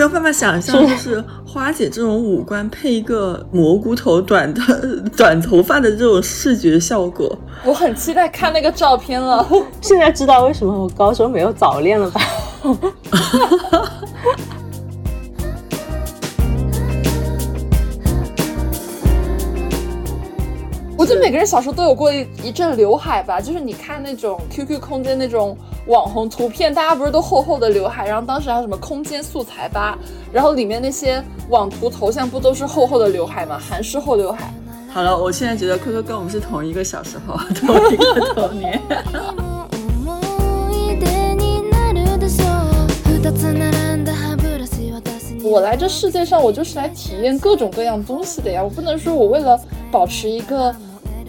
[0.00, 4.62] 没有办法想象，就是花姐这种五官配一个蘑菇头短的
[5.14, 7.38] 短头发的这种视觉效果。
[7.66, 9.46] 我很期待看那个照片了。
[9.82, 12.22] 现在知道为什么我高中没有早恋了吧？
[20.96, 25.54] 我觉得每个人小时候都有过一一阵刘海吧，就是你看那种 QQ 空间那种
[25.90, 29.98] 网红图片，大家不是都厚厚的刘海，然后当时还有什么空间素材吧，
[30.32, 33.58] 然后里面那些网图头像不都是厚厚的刘海吗？
[33.58, 34.54] 韩式厚刘海。
[34.94, 38.80] 好了，我现在觉得科科跟我们是同一个小时候， 同一个童年。
[45.42, 50.72] 我来这世界上，我就是来体验各种各样东西的呀，我不能说我为了保持一个。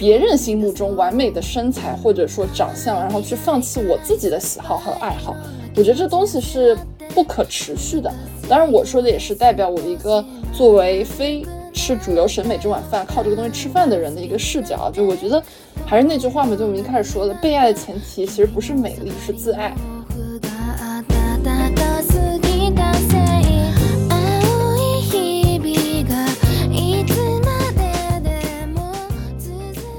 [0.01, 5.35] 别人心目中完美的身材或者说长相，然后去放弃我自己的喜好和爱好，
[5.75, 6.75] 我觉得这东西是
[7.13, 8.11] 不可持续的。
[8.49, 14.89] 当然，我说的也是代表我一个作为非吃主流审美这碗饭、靠这个东西吃饭的人的一个视角。
[14.89, 15.43] 就我觉得，
[15.85, 19.71] 还是那句话嘛，就我们一开始说的，被爱的前提其实不是美丽，是自爱。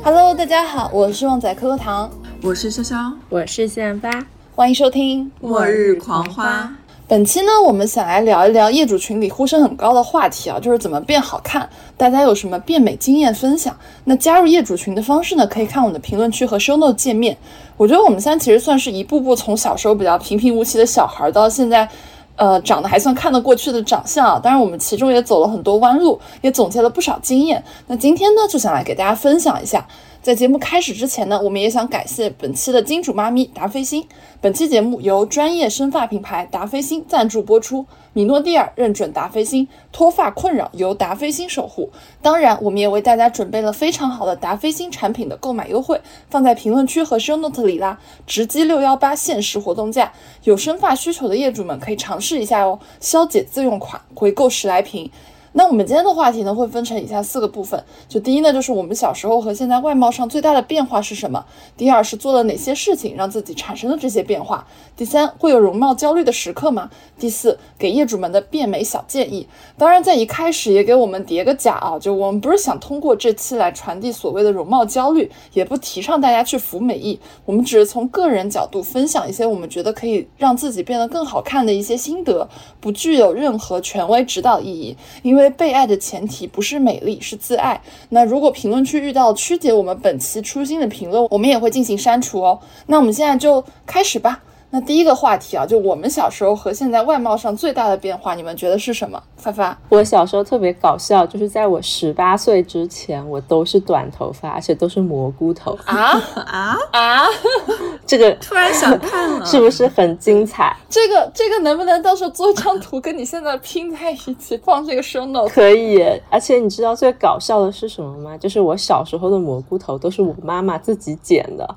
[0.04, 2.10] Hello，大家好，我是旺仔可可糖，
[2.42, 4.10] 我是潇潇，我是仙八，
[4.52, 6.62] 欢迎收听《末日狂花》。
[7.06, 11.70] 本期呢，我们想来聊一聊业主群里呼声很高的话题啊，就是怎么变好看。
[11.96, 13.76] 大家有什么变美经验分享？
[14.02, 15.46] 那加入业主群的方式呢？
[15.46, 17.36] 可以看我们的评论区和 show note 界面。
[17.76, 21.88] 我觉得我们现在其实算是一步步从小时候比较平平无奇的小孩，到现在。
[22.36, 27.62] 呃，长得还算看得过去的长相啊，当然我们其中也走了很多弯路，也总结了不少经验。
[27.86, 29.86] 那今天呢，就想来给大家分享一下。
[30.22, 34.06] 在节目开始之前呢，我们也想感谢本期的金主妈咪达霏欣。
[34.40, 41.90] 本期节目由专业生发品牌达霏欣赞助播出，米诺地尔认准达霏欣，脱发困扰由达霏欣守护。
[42.22, 46.00] 当然，我们也为大家准备了非常好的达霏欣产品的购买优惠，
[46.30, 50.12] 放在评论区和 show note 里啦，直击六幺八限时活动价，
[50.44, 52.78] 有生发需求的业主们可以尝试一下哦。
[53.00, 55.10] 消解自用款，回购十来瓶。
[55.54, 57.84] 那我们今天的话题呢，会分成以下四个部分。
[58.08, 61.44] 就第一呢，就是我们小时候和现在外貌上最大的变化是什么？
[61.76, 64.66] 第二是做了哪些事情让自己产生了这些变化？
[64.96, 66.88] 第三，会有容貌焦虑的时刻吗？
[67.18, 69.46] 第四，给业主们的变美小建议。
[69.76, 82.48] 当然，在一开始也给我们叠个假啊，就我们不是想通过这期来传递所谓的容貌焦虑，也不提倡大家去服美役，我们只是从个人角度分享一些我们觉得可以让自己变得更好看的一些心得，
[82.80, 85.41] 不具有任何权威指导意义，因为。
[85.50, 87.80] 被爱的前提不是美丽，是自爱。
[88.10, 92.58] 那如果评论区遇到曲解我们本期初心的评论，我们也会进行删除哦。
[92.86, 94.42] 那我们现在就开始吧。
[94.74, 99.22] 那第一个话题啊，就我们小时候和现在外貌上最大的变化，你们觉得是什么？
[99.36, 107.26] 发发，我小时候特别搞笑，就是在我十八岁之前，我都是短头发，而且都是蘑菇头啊啊啊！
[108.06, 110.74] 这个 突然想看了，是不是很精彩？
[110.88, 115.50] 这个这个能不能到时候做一张图，跟你现在拼在一起放这个 show note？
[115.52, 116.02] 可以。
[116.30, 118.38] 而且你知道最搞笑的是什么吗？
[118.38, 121.76] 就是我小时候的蘑菇头都是我妈妈自己剪的，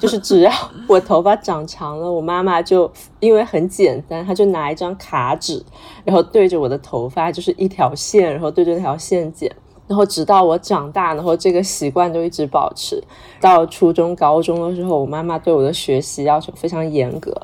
[0.00, 0.50] 就是只要
[0.86, 2.29] 我头发长长了，我。
[2.29, 5.60] 妈妈妈就因为很简单，她就拿一张卡纸，
[6.04, 9.50] 然后对着我的头发就是一条线，然后对着那条线剪，
[9.88, 13.02] 然后直到我长大，然后这个习惯就一直保持。
[13.40, 17.34] 到初中、高中的时候，我妈妈对我的学习要求非常严格，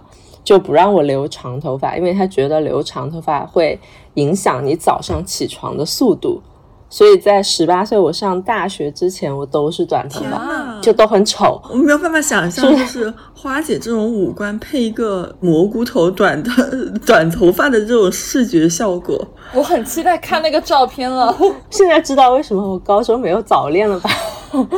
[0.45, 3.79] 就不让我留长头发，因为她觉得留长头发会
[4.15, 6.41] 影响你早上起床的速度。
[6.89, 11.61] 所以在十八岁我上大学之前，我都是短头发，就都很丑。
[11.71, 16.51] 我没有办法想象，就是花姐这种五官配一个蘑菇头短的
[17.05, 19.21] 短头发的这种视觉效果。
[19.53, 21.37] 我很期待看那个照片了。
[21.71, 24.11] 现在知道为什么我高中没有早恋了吧？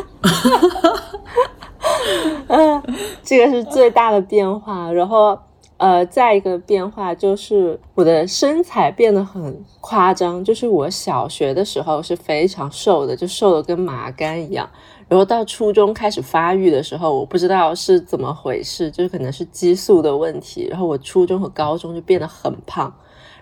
[2.48, 2.82] 嗯，
[3.22, 4.90] 这个是最大的变化。
[4.90, 5.38] 然后。
[5.78, 14.68] 呃，再一个变化就是我的身材变得很夸张，就是我小学的时候是非常瘦的，就瘦的跟麻杆一样。
[15.08, 20.66] 然后到初中开始发育的时候，我不知道是怎么回事，就是可能是激素的问题。
[20.68, 22.92] 然后我初中和高中就变得很胖，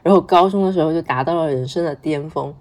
[0.03, 2.55] 然后高中的时候就达到了人生的巅峰。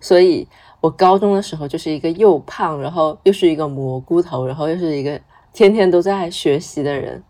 [0.00, 0.46] 所以
[0.80, 5.18] 我高中的时候就是一个又胖，然后又是一个蘑菇头，然后又是一个
[5.52, 7.22] 天天都在学习的人。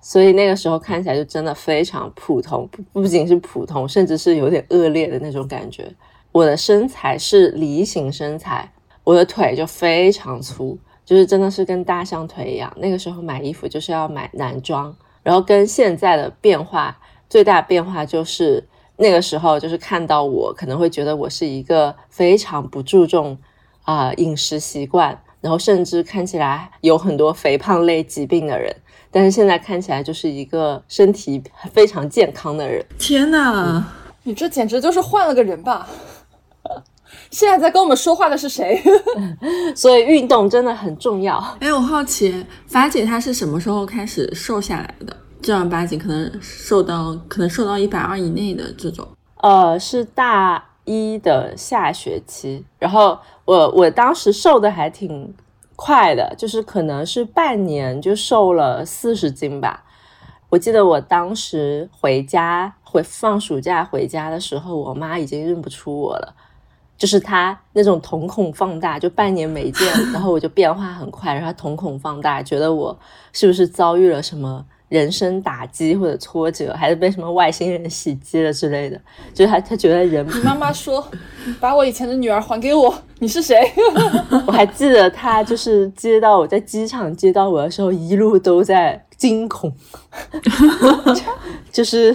[0.00, 5.92] 所以那个时候看起来就真的非常普通，不不仅是普通，甚至是有点恶劣的那种感觉。
[6.32, 8.72] 我的身材是梨形身材，
[9.04, 12.72] 我的腿就非常粗，就是真的是跟大象腿一样。
[12.76, 16.98] 那个时候买衣服就是要买男装，然后跟现在的变化
[17.28, 23.36] 最大变化就是那个时候就是看到我，可能会觉得我是一个非常不注重
[23.82, 28.74] 啊饮食习惯，然后甚至看起来有很多肥胖类疾病的人。
[29.10, 31.42] 但是现在看起来就是一个身体
[31.72, 32.84] 非常健康的人。
[32.98, 33.84] 天哪，
[34.22, 35.88] 你这简直就是换了个人吧！
[37.30, 38.80] 现在在跟我们说话的是谁？
[39.74, 41.36] 所以运动真的很重要。
[41.60, 45.16] 哎，我好奇，法姐她是什么时候开始瘦下来的？
[45.42, 49.06] 正儿八经可能瘦到可能瘦到一百二以内的这种？
[49.38, 55.34] 呃，是大一的下学期，然后我我当时瘦的还挺。
[55.82, 59.82] 快的，就是可能是半年就瘦了四十斤吧。
[60.50, 66.34] 我记得我当时回家回放暑假回家的时候，我妈已经认不出我了，
[66.98, 72.98] 就是她那种瞳孔放大，就半年没见，然后我就变化很快，然后瞳孔放大，觉得我
[73.32, 74.66] 是不是遭遇了什么。
[74.90, 79.00] 人生打击或者挫折，还是被什么外星人袭击了之类的，
[79.32, 80.26] 就是他他觉得人。
[80.26, 81.02] 你妈妈说，
[81.60, 83.56] 把我以前的女儿还给我，你是谁？
[84.46, 89.72] 我还记得他就是接到我在机场接到我的时候，一路都在惊恐，
[91.70, 92.14] 就是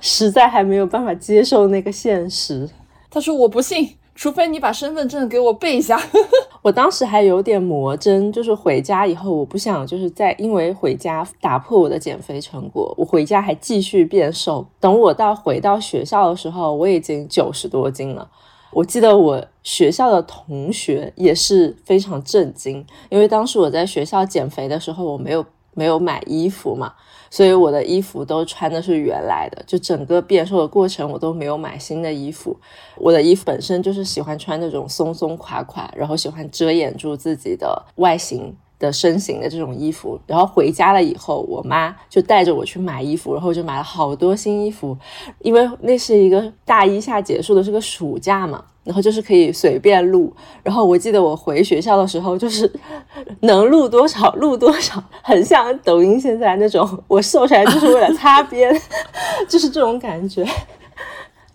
[0.00, 2.68] 实在还没有办法接受那个现实。
[3.08, 3.94] 他说我不信。
[4.18, 5.96] 除非你把身份证给我背一下，
[6.60, 14.66] 我当时还有点魔怔，就是回家以后，我不想就是在因为回家打破我的减肥成果，我回家还继续变瘦。
[14.80, 18.28] 等我到回到学校的时候，我已经九十多斤了。
[18.72, 26.92] 我记得我学校的同学也是非常震惊，因为当时我在学校减肥的时候，我没有没有买衣服嘛。
[27.30, 32.56] 所以我的衣服都穿的是原来的，就整个变瘦的过程我都没有买新的衣服。
[32.96, 40.18] 我的衣服本身就是喜欢穿那种松松垮垮，然后喜欢遮掩住自己的外形的身形的这种衣服。
[40.26, 44.96] 然后回家了以后，我妈就带着我去买衣服，然后就买了好多新衣服，
[45.40, 48.64] 因为那是一个大一下结束的是个暑假嘛。
[48.84, 50.32] 然后就是可以随便录，
[50.62, 52.72] 然后我记得我回学校的时候，就是
[53.40, 58.74] 能录多少录多少，很像抖音现在那种，我瘦下来就是为了擦边，
[59.46, 60.42] 就是这种感觉。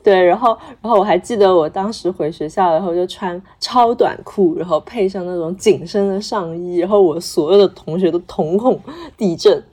[0.04, 8.78] 对，然后，然后我还记得我当时回学校，然后就穿超短裤，然后配上那种紧身的上衣，然后我所有的同学都瞳孔
[9.16, 9.64] 地震，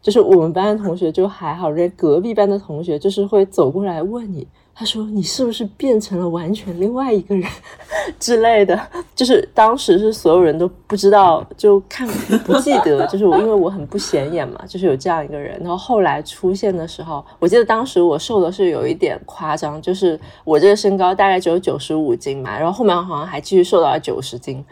[0.00, 4.46] 就是我们班的同学就还好，人家隔壁班的同学就是会走过来问你。
[4.78, 7.50] 他说：“你是不是变成了完全另外一个人
[8.20, 8.80] 之类的？
[9.12, 12.06] 就是当时是所有人都不知道，就看
[12.44, 13.04] 不记得。
[13.08, 15.58] 就是我，因为我很不显眼嘛，就是有这样一个人。
[15.58, 24.64] 然后后来出现的时候，我记得当时我瘦的是有一点夸张，就是我这个身高大概只有九十五斤嘛，然后后面好像还继续瘦到了九十斤，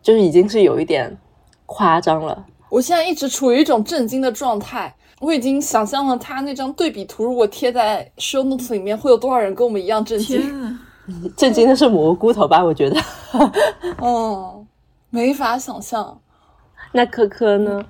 [0.00, 1.18] 就是已经是有一点
[1.66, 2.46] 夸张了。
[2.70, 10.78] 我现在一直处于一种震惊的状态。”我已经想象了他那张对比图，如果贴在 show notes 里面，会有多少人跟我们一样震惊？
[11.36, 12.64] 震惊的是蘑菇头吧？
[12.64, 13.00] 我觉得，
[13.98, 14.64] 哦，
[15.10, 16.20] 没法想象。
[16.92, 17.84] 那科科呢？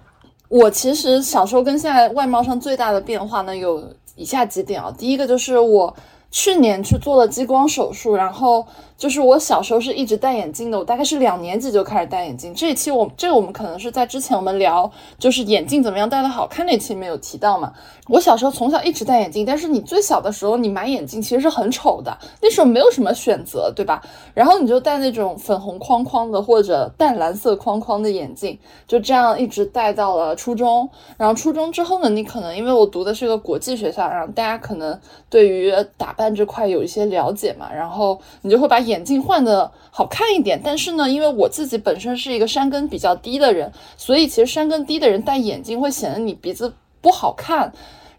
[0.49, 4.93] 我其实小时候跟现在外貌上最大的变化呢，有以下几点啊。
[4.97, 5.95] 第一个就是我
[6.31, 8.67] 去年去做了激光手术，然后。
[8.99, 12.53] 就是我小时候是一直戴眼镜的，我大概是两年级就开始戴眼镜。
[12.53, 14.91] 这一期我这个我们可能是在之前我们聊
[15.21, 17.73] 就是眼镜怎么样戴的好看那期没有提到嘛。
[18.09, 24.03] 我小时候从小一直戴眼镜，但是你最小的时候你买眼镜其实是很丑的，那时候没有什么选择，对吧？
[24.35, 30.91] 然后你就戴那种粉红框框的或者淡蓝色框框的眼镜，就这样一直戴到了初中。
[31.17, 34.99] 然后初中之后呢，你可能因为我读的是个国际学校，然后大家可能
[35.31, 38.88] 对于打扮这块有一些了解嘛，然后你就会把。
[38.89, 47.73] 眼镜换的好看一点，但是呢，因为我自己本身是一个山根比较低的人，所以其实山根低的人戴眼镜会显得你鼻子不好看。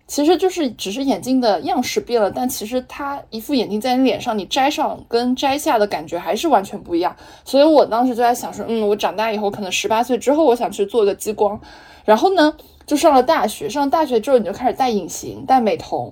[0.07, 7.15] 其实就是只是眼镜的样式变了，但其实它一副眼镜在你脸上，你摘上跟摘下的感觉还是完全不一样。
[7.45, 11.61] 所以我当时就在想说，嗯，我长大以后可能十八岁之后，我想去做个激光。
[12.05, 12.51] 然后呢，
[12.87, 16.11] 就上了大学，上了大学之后你就开始戴隐形、戴美瞳。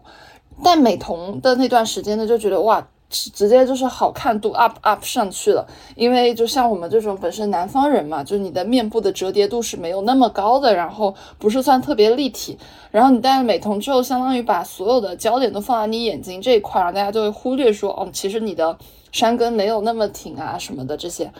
[0.63, 2.87] 戴美瞳的那段时间呢，就觉得哇。
[3.09, 12.57] 直接就是好看度 up up 上去了，因为就像我们这种本身南方人嘛，就你的面部的折叠度是没有那么高的，然后不是算特别立体，
[12.91, 18.77] 然后你戴了美瞳之后，相当于把所有的焦点都放在你眼睛这一块，然后大家就会忽略说，哦，其实你的
[19.11, 21.31] 山根没有那么挺啊什么的这些。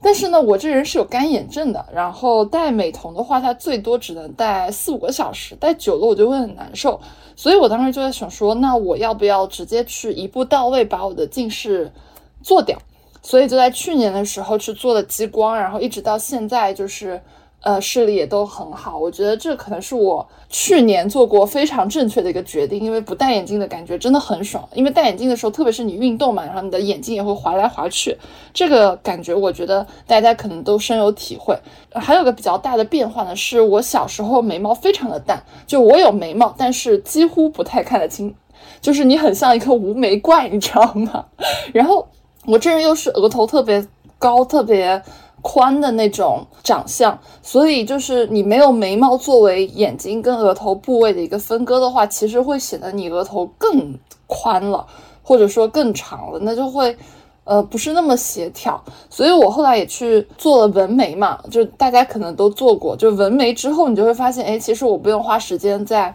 [0.00, 7.00] 但是呢，我这人是有干眼症的，然后戴美瞳的话，它最多只能戴四五个小时，戴久了我就会很难受。
[7.34, 11.90] 所以我当时就在想说，那我要不要直接去一步到位把我的近视
[12.42, 12.78] 做掉？
[13.22, 17.20] 所以就在去年的时候去做了激光，然后一直到现在就是
[17.60, 18.96] 呃，视力也都很好。
[18.96, 24.66] 我觉得这可能是我去年做过非常正确的一个决定，因为不戴眼镜的感觉真的很爽。
[24.74, 28.16] 因为戴眼镜的时候，特别是你运动嘛，然后你的眼睛也会滑来滑去，
[28.54, 31.58] 这个感觉我觉得大家可能都深有体会。
[31.92, 38.32] 还有个比较大的变化呢，是我小时候眉毛非常的淡，就我有眉毛，但是几乎不太看得清，
[38.80, 41.24] 就是你很像一个无眉怪，你知道吗？
[41.74, 42.06] 然后
[42.46, 43.84] 我这人又是额头特别
[44.16, 45.02] 高，特别。
[45.40, 54.86] 宽的那种长相，所以就是你没有眉毛作为眼睛跟额头部位的一个分割的话，其实会显得你额头更宽了，
[55.22, 56.96] 或者说更长了，那就会
[57.44, 58.82] 呃不是那么协调。
[59.08, 66.14] 所以我后来也去做了纹眉嘛，就大家可能都做过，就纹眉之后，你就会发现，哎，其实我不用花时间在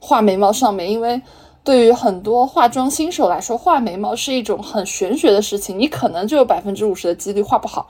[0.00, 1.22] 画眉毛上面，因为
[1.62, 7.86] 对于很多化妆新手来说，画眉毛是一种很玄学的事情，你可能就有百分之五十的几率画不好。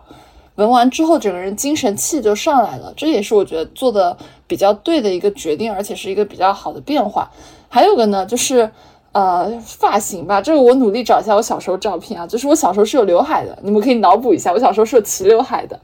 [0.56, 7.28] 纹完之后，整个人精神气就上来了，这也是我觉得做的比较对的一个决定，而且是一个比较好的变化。
[7.68, 8.70] 还有个呢，就是
[9.10, 15.78] 呃发型吧，这个我努力找一下我小时候照片啊，就是我小时候是有刘海的，你们可以脑补一下，我小时候是有齐刘海的。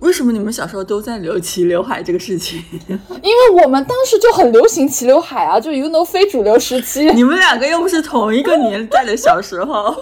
[0.00, 2.62] 为什么你们小时候都在留齐刘海这个事情？
[2.86, 7.10] 因为我们当时就很流行齐刘海啊，就 you know 非主流时期。
[7.12, 9.96] 你们两个又不是同一个年代的小时候。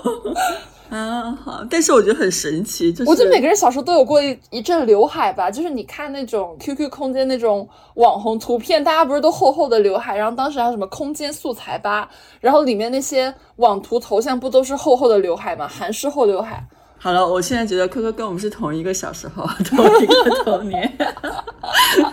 [0.95, 12.09] 啊，好，但是我觉得很神奇，就是我觉得每个人小时候都有过一一阵刘海吧，就是你看那种 QQ 空间那种网红图片，大家不是都厚厚的刘海，然后当时还有什么空间素材吧，
[12.41, 15.67] 然后里面那些网图头像不都是厚厚的刘海吗？
[15.67, 16.65] 韩式厚刘海。
[16.97, 20.97] 好了，我现在觉得科科跟我们是同一个小时候，同一个童年。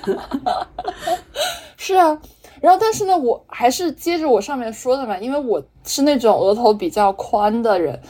[1.77, 2.19] 是啊，
[2.59, 8.01] 然后但是呢，我还是接着我上面说的嘛，因为我是那种额头比较宽的人。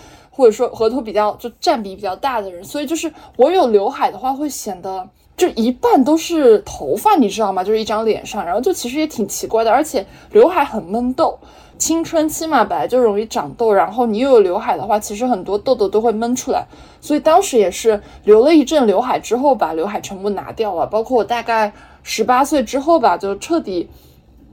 [0.41, 5.07] 或者说额头比较就占比比较大的人，所以就是我有刘海的话，会显得
[5.37, 7.63] 就一半都是头发，你知道吗？
[7.63, 9.71] 就是一张脸上，然后就其实也挺奇怪的。
[9.71, 11.37] 而且刘海很闷痘，
[11.77, 16.65] 青春期嘛本来就容易长痘，然后你又有刘海的话，其实很多痘痘都会闷出来。
[16.99, 20.87] 所以当时也是留了一阵刘海之后，把刘海全部拿掉了。
[20.87, 21.71] 包括我大概
[22.01, 23.87] 十八岁之后吧，就彻底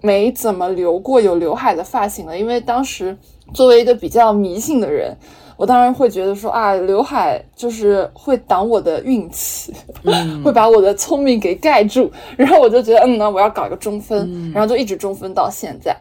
[0.03, 3.17] 没怎么留过有刘海的发型了，因为当时
[3.55, 5.17] 作为一个比较迷信的人。
[5.59, 9.75] 我当然会觉得说啊，刘海就是会挡我的运气，
[10.45, 12.09] 会把我的聪明给盖住。
[12.37, 15.97] 然后我就觉得，嗯，那我要搞一个中分，然后就一直中分到现在。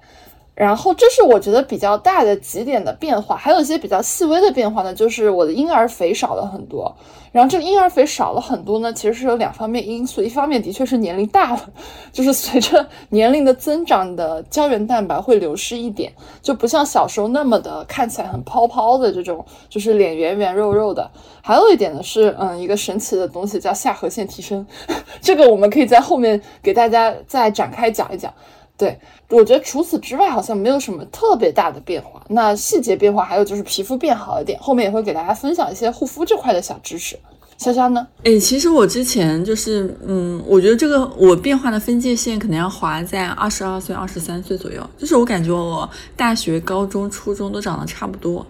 [0.57, 6.91] 然后这是我觉得比较大的几点的变化，还有一些比较细微的变化呢，就是我的婴儿肥少了很多。
[7.31, 11.69] 然后这个婴儿肥少了很多呢，其实是有两方面因素，一方面的确是年龄大了，
[12.11, 16.11] 就是随着 年龄的增长，的胶原蛋白会流失一点，
[16.41, 21.07] 就不像小时候那么的看起来很泡泡的这种，就是脸圆圆肉肉的。
[21.43, 24.65] 还有一点呢是，嗯，一个神奇的东西叫下颌线提升，
[25.21, 28.33] 这个我们可以在后面给大家再展开讲一讲。
[28.77, 28.97] 对，
[29.29, 32.21] 我觉得除此之外好像没有什么特别大的变化。
[32.29, 37.17] 那细节变化还有就是皮肤变好一点，后面也会给大家分享一些护肤这块的小知识。
[37.57, 38.07] 潇潇呢？
[38.23, 48.45] 哎，其实我之前就是，嗯，我觉得这个我变化的分界线可能要划在二十二岁、二十三岁左右，就是我感觉我大学、高中、初中都长得差不多。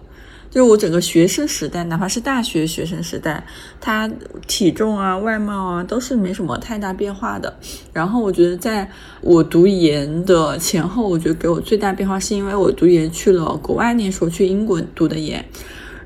[0.50, 3.44] 就是我整个学生时代，哪怕是大学学生时代，
[3.80, 4.10] 他
[4.46, 7.54] 体重啊、外貌啊都是没什么太大变化的。
[7.92, 8.90] 然后我觉得，在
[9.20, 15.44] 我读研的前后，我觉得给我最大变化是因为我读研去了国外念书，去英国读的研。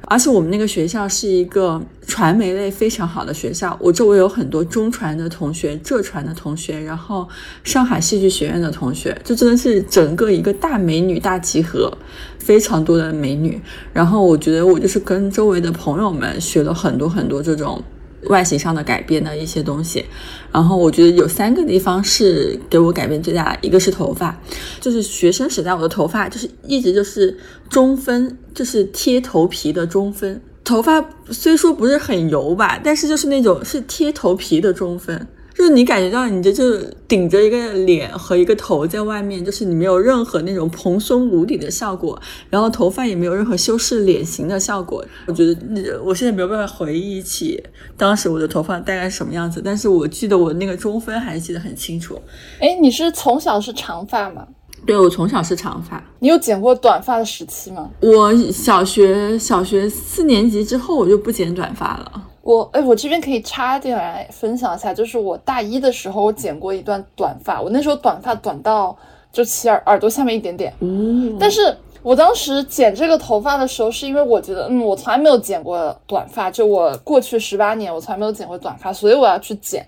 [0.07, 7.27] 而且我们那个学校是一个传媒类非常好的学校，我周围有很多中传的同学、浙传的同学，然后
[7.65, 11.93] 上海戏剧学院的同学，就真的是整个一个大美女大集合，
[12.39, 13.61] 非常多的美女。
[13.93, 17.83] 然后我觉得我就是跟周围的朋友们学了很多很多这种。
[18.29, 20.05] 外形上的改变的一些东西，
[20.52, 24.41] 然后我觉得有三个地方是给我改变最大的，一个是头发，
[24.81, 27.37] 就是学生时代我的头发就是一直就是
[27.69, 35.26] 中分，就是贴头皮的中分，头发虽说不是很油吧，但是就是那种是贴头皮的中分。
[35.55, 45.05] 就是你感觉到你这就顶着一个脸和一个头在外面，就是你没有任何那种蓬松如底的效果，然后头发也没有任何修饰脸型的效果。
[45.27, 47.63] 我觉得我现在没有办法回忆起
[47.97, 52.21] 当时我的头发大概是什么样子，但是我记得我那个中分还是记得很清楚。
[52.59, 54.47] 哎，你是从小是长发吗？
[54.85, 56.03] 对，我从小是长发。
[56.19, 57.89] 你有剪过短发的时期吗？
[58.01, 62.29] 我小学小学四年级之后我就不剪短发了。
[62.43, 67.61] 我哎，我这边可以插进来分享一下，就是我大一的时候，我剪过一段短发。
[67.61, 68.97] 我那时候短发短到
[69.33, 70.73] 就齐耳耳朵下面一点点。
[70.81, 71.37] 嗯。
[71.39, 79.87] 但是我当时剪这个头发的时候，是因为我觉得，嗯，我从来没有剪过短发，就我过去十八年，我从来没有剪过短发，所以我要去剪。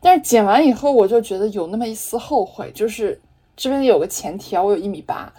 [0.00, 3.20] 但是剪完以后，我就觉得有那么一丝后悔，就是
[3.56, 5.32] 这边有个前提啊，我有一米八，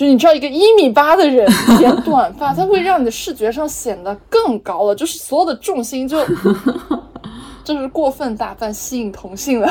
[0.00, 1.46] 就你知道，一个一米八的人
[1.78, 6.18] 剪短发，它会让你的视觉上显得更高了，就是所有的重心就。
[7.62, 9.70] 就是过分打扮吸引同性了，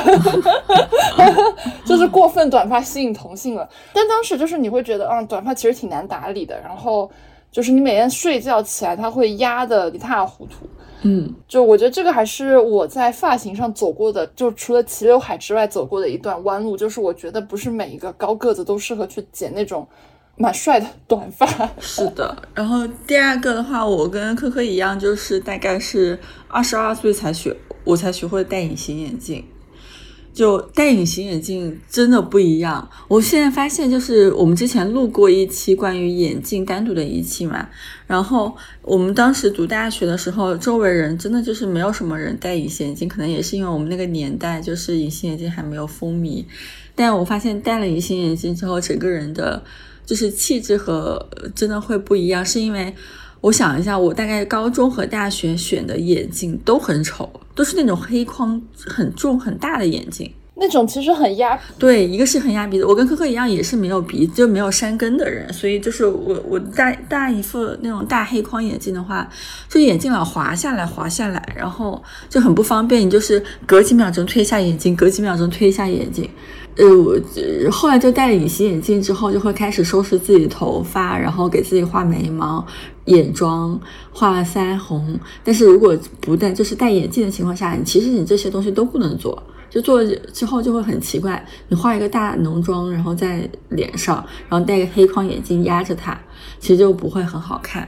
[1.83, 3.67] 就是过分短发吸引同性了。
[3.91, 6.57] 但当时就是你会觉得，啊，短发其实挺难打理的。
[6.62, 7.09] 然后
[7.51, 10.67] 就是你每天睡觉起来，它会压得一塌糊涂。
[11.01, 16.77] 嗯，就我觉得这个还是我在发型上走过的，就除了齐刘海之外走过的一段弯路。
[16.77, 19.86] 就是我觉得不是每一个高个子都适合去剪那种
[20.39, 21.46] 蛮帅的短发。
[21.79, 22.36] 是的。
[22.55, 26.17] 然后第二个的话，我跟科科一样，就是大概是
[26.48, 27.55] 二十二岁才学。
[27.86, 29.43] 我才学会戴隐形眼镜，
[30.31, 32.88] 就戴隐形眼镜真的不一样。
[33.08, 37.67] 我现在发现，就是我们之前录过一期关于眼镜单独的一期嘛，
[38.05, 46.46] 然后我们当时读大学的时候，周围人真的就是没有什么人戴隐形眼镜，可能也是因为我们那个年代就是隐形眼镜还没有风靡。
[46.93, 49.63] 但我发现戴了隐形眼镜之后，整个人的
[50.09, 51.23] 就是气质和
[51.53, 52.91] 真的会不一样，是因为。
[53.41, 61.57] 我想一下，我大概高中和大学选的眼镜都很丑，都是那种黑框很重很大的眼镜，那种其实很压。
[61.77, 69.25] 对，一个是很压鼻子，我跟科科一样，也是没有鼻子就没有山根的人，所以就是我我戴戴一副那种大黑框眼镜的话，
[69.69, 76.29] 就眼镜老滑下来滑下来，然后就很不方便，你就是隔几秒钟推一下眼镜，隔几秒钟推一下眼镜。
[76.79, 77.19] 呃，我
[77.69, 82.65] 后来就戴了隐形眼镜之后，就会开始收拾自己的头发，然后给自己画眉毛、
[83.05, 83.77] 眼妆、
[84.13, 85.19] 画腮红。
[85.43, 89.43] 但是如果不戴，就是戴眼镜的情况下，你其实你这些东西都不能做。
[89.69, 90.01] 就做
[90.33, 96.17] 之后就会很奇怪，你画一个大浓妆，然后在脸上，然后戴个黑框眼镜压着它，
[96.62, 97.86] 其实就不会很好看。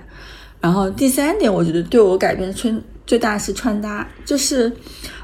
[0.60, 4.70] 然后第三点，我觉得对我改变穿最大是穿搭，就是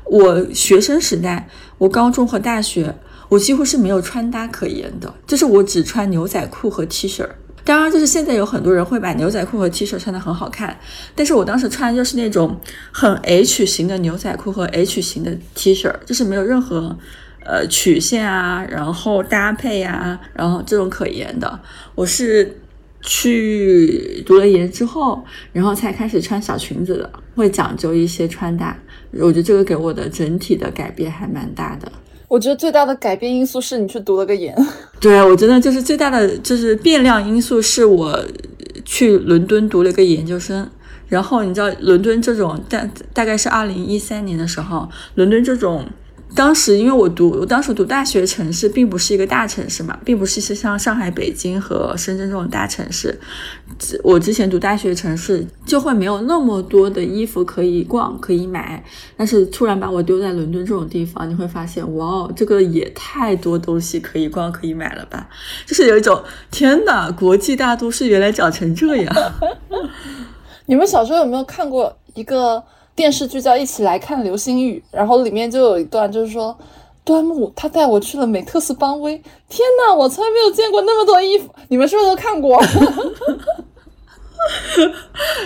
[0.06, 2.96] 我学生时代，我高中和大学。
[3.30, 7.28] 我几乎是没有穿搭可言的，就是我只穿牛仔裤和 T 恤。
[7.64, 10.78] 当然，就是现在有很多人会把牛仔裤和 T 恤穿得很好看，
[11.14, 12.58] 但是我当时穿的就是那种
[12.94, 16.98] 很 H 型的牛仔裤和 H 型的 T 恤，就是没有任何
[17.44, 21.60] 呃曲线啊，然后搭配啊，然后这种可言的。
[21.94, 22.58] 我是
[23.02, 28.78] 去读了研之后，然后才开始穿小裙子的，会讲究一些穿搭。
[29.12, 31.92] 我觉得这个给我的整体的改变还蛮大的。
[32.28, 34.56] 我觉得最大的改变因素是你去读了个研，
[35.00, 38.22] 对我觉得就是最大的就是变量因素是我
[38.84, 40.70] 去伦敦读了个研究生，
[41.08, 45.86] 然后你知道伦敦这种大大概是二零一三年的时候，伦敦这种。
[46.38, 53.20] 当时因为我读，我当时读大学城市并不是一个大城市嘛，并不是像上海、北京和深圳这种大城市。
[54.04, 58.84] 我之前读大学城市就会没有那么多的衣服可以逛、可以买。
[59.18, 65.28] 但是突然把我丢在伦敦这种地方，你会发现，哇哦，这个也太多东西可以逛、可以买了吧？
[65.66, 69.16] 就是有一种天哪，国际大都市原来长成这样。
[70.68, 72.64] 你们小时候有没有看过一个？
[72.98, 76.58] 电视剧叫《一起来看流星雨》，然后里面就有一段，就是说
[77.04, 82.60] 端木他带我去了美特斯邦威，天呐，我从来没有见过那么多衣服，你们是不是都看过？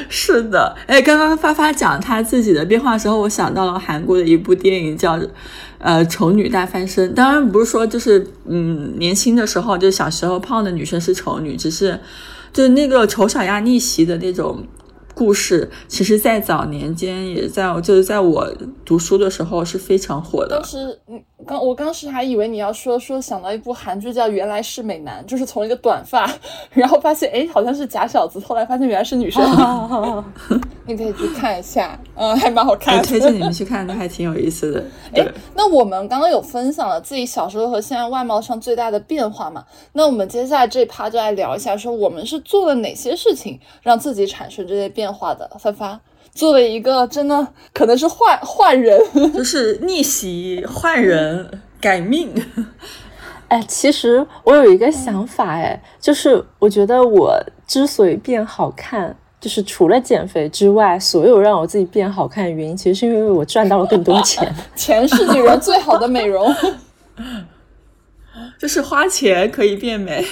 [0.07, 5.17] 是的，哎，刚刚发发讲他自己的变化的时候，我想到了韩国的一部电影叫
[5.79, 11.99] 《呃丑女大翻身》，当然不是说就是嗯年轻的时候就小时候胖的女生是丑女，只是
[12.53, 14.63] 就是那个丑小鸭逆袭的那种。
[15.21, 18.51] 故事其实，在早年间，也在就是在我
[18.83, 20.55] 读书的时候是非常火的。
[20.55, 26.27] 当时，嗯，刚我当时还以为你要说说想到一部韩剧叫《原来是美男》，就是从一个短发，
[26.71, 29.43] 然后发现哎好像是假小子，后来发现原来是女生。
[30.87, 33.03] 你可以去看一下，嗯，还蛮好看的。
[33.03, 34.83] 推荐你们去看，那还挺有意思的。
[35.13, 35.23] 哎，
[35.55, 39.63] 那我们刚刚有分享了自己小时候和现在外貌上最大的变化嘛？
[39.93, 45.49] 那我们接下来这趴就来聊一下，说我们是做了哪些事情让自己产生这些变化的？
[45.59, 45.99] 发发，
[46.33, 48.99] 作为一个真的可能是换换人，
[49.33, 52.33] 就 是逆袭换人改命。
[53.47, 59.15] 哎，其实我有一个想法，哎，就是我觉得我之所以变好看。
[59.41, 64.53] 就是除了减肥之外，所有让我自己变好看的原因，其实是因为我赚到了更多钱。
[64.77, 66.53] 钱是女人最好的美容，
[68.59, 70.23] 就是花钱可以变美。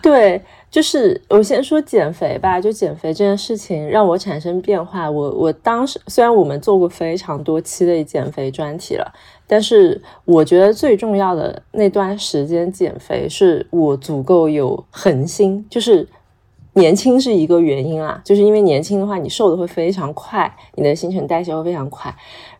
[0.00, 0.40] 对，
[0.72, 5.08] 就是我先说减肥吧，就减肥这件事情让我产生变化。
[5.08, 9.12] 我我当时虽然我们做过非常多期的减肥专题了，
[9.46, 16.08] 但是我觉得最重要的那段时间减肥，是我足够有恒心，就是。
[16.74, 22.10] 年轻是一个原因啊，就是因为年轻的话，你瘦的会非常快，你的新陈代谢会非常快。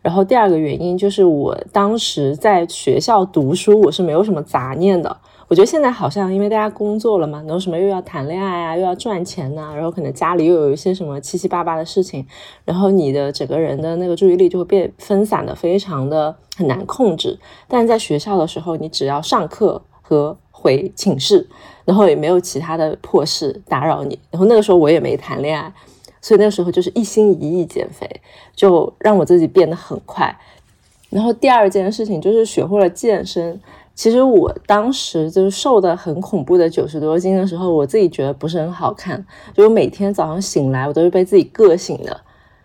[0.03, 5.17] 然后第二个原因就是我当时在学校读书，我是没有什么杂念的。
[5.53, 12.25] 我觉得现在好像因为大家工作了嘛，然后什么又要谈恋爱啊，又要赚钱呐，然后可能家里又有一些什么七七八八的事情，
[12.65, 17.37] 然后你的整个人的那个注意力就会变分散的非常的很难控制。
[17.67, 21.47] 但是在学校的时候，你只要上课和回寝室，
[21.85, 24.17] 然后也没有其他的破事打扰你。
[24.31, 25.71] 然后那个时候我也没谈恋爱，
[26.19, 28.09] 所以那个时候就是一心一意减肥，
[28.55, 30.35] 就让我自己变得很快。
[31.11, 33.61] 然后第二件事情就是学会了健身。
[33.95, 39.23] 其实我当时就是瘦的很恐怖的九十多斤的时候，我自己觉得不是很好看。
[39.53, 42.19] 就我每天早上醒来，我都是被自己硌醒的。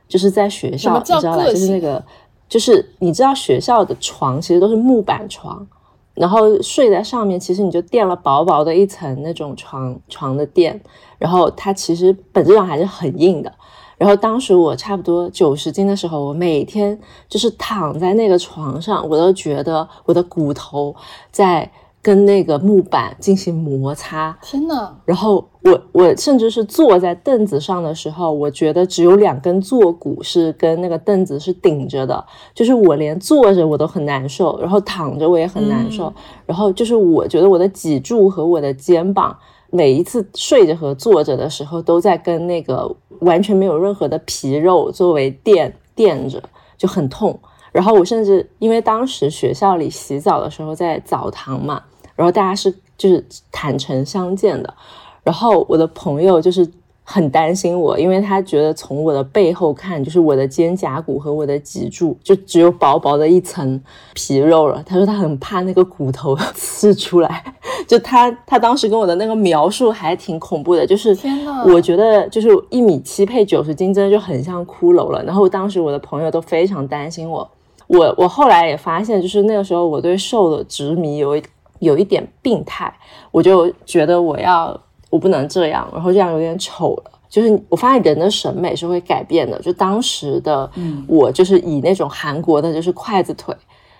[0.08, 1.44] 就是在学校，你知道吧？
[1.44, 2.02] 就是那个，
[2.48, 5.66] 就是你知道学校的床其实都是木板床，
[6.14, 10.80] 然后睡在上面，其实你就垫了薄薄的一层那种床床的垫，
[11.18, 13.52] 然后它其实本质上还是很硬的。
[13.98, 20.94] 然后当时我差不多九十斤的时候，我每天就是躺在那个床上，我都觉得我的骨头
[21.32, 21.68] 在
[22.00, 24.38] 跟那个木板进行摩擦。
[24.40, 24.92] 天呐！
[25.04, 36.10] 然后我我甚至是坐在凳子上的时候，我觉得只有两根坐骨是跟那个凳子是顶着的，就是我连坐着我都很难受，然后躺着我也很难受。
[36.46, 39.36] 然后就是我觉得我的脊柱和我的肩膀。
[39.70, 46.42] 每一次睡着和坐着的时候，都在跟那个完全没有任何的皮肉作为垫垫着，
[46.76, 47.38] 就很痛。
[47.72, 51.82] 然后我甚至因为当时学校里洗澡的时候在澡堂嘛，
[52.16, 54.74] 然后大家是就是坦诚相见的，
[55.22, 56.70] 然后我的朋友就是。
[57.10, 64.82] 很担心我，因为他觉得从我的背后看，就是我的肩胛骨和我的脊柱就只有薄薄的一层皮肉了。
[64.84, 67.42] 他说他很怕那个骨头刺出来，
[67.86, 75.24] 就他他当时跟我的那个描述还挺恐怖的，就是天呐，我觉得就是一米七配九十斤，真的就很像骷髅了。
[75.24, 77.50] 然后当时我的朋友都非常担心我，
[77.86, 81.42] 我我后来也发现，就是那个时候我对瘦的执迷有一
[81.78, 82.92] 有一点病态，
[83.30, 84.78] 我就觉得我要。
[85.10, 87.10] 我不能这样，然后这样有点丑了。
[87.28, 89.58] 就是我发现人的审美是会改变的。
[89.60, 90.70] 就当时的
[91.06, 93.54] 我，就是以那种韩国的，就是筷子腿，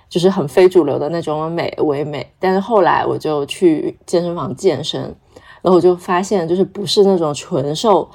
[0.08, 2.26] 就是很非主流的那种美为美。
[2.38, 5.00] 但是后来我就去健身房健身，
[5.60, 8.08] 然后我就发现，就是不是那种纯瘦。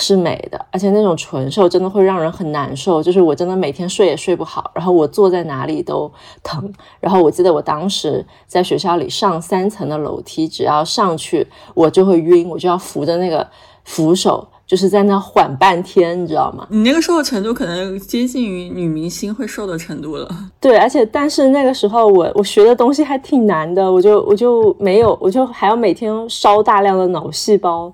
[0.00, 6.10] 是美的，而且那种纯瘦真的会让人很难受，就是我真的每天睡也睡不好，然后我坐在哪里都
[6.42, 6.72] 疼。
[7.00, 13.44] 然后我记得我当时在学校里上三层的楼梯，只要上去我就会晕，我就要扶着那个
[13.84, 16.66] 扶手，就是在那缓半天，你知道吗？
[16.70, 20.28] 你那个瘦的程度可能接近于女明星会瘦的程度了。
[20.60, 27.92] 对，而且但是那个时候我我学的东西还挺难的，我就我就没有，我就还要每天烧大量的脑细胞。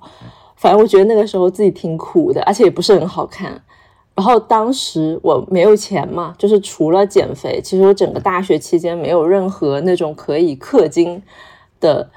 [0.65, 3.53] 反正我觉得那个时候自己挺苦的，而且也不是很好看。
[4.15, 11.23] 然后当时我没有钱嘛，就是除了减肥，其实我整个大学期间没有任何那种可以氪金
[11.81, 12.09] 的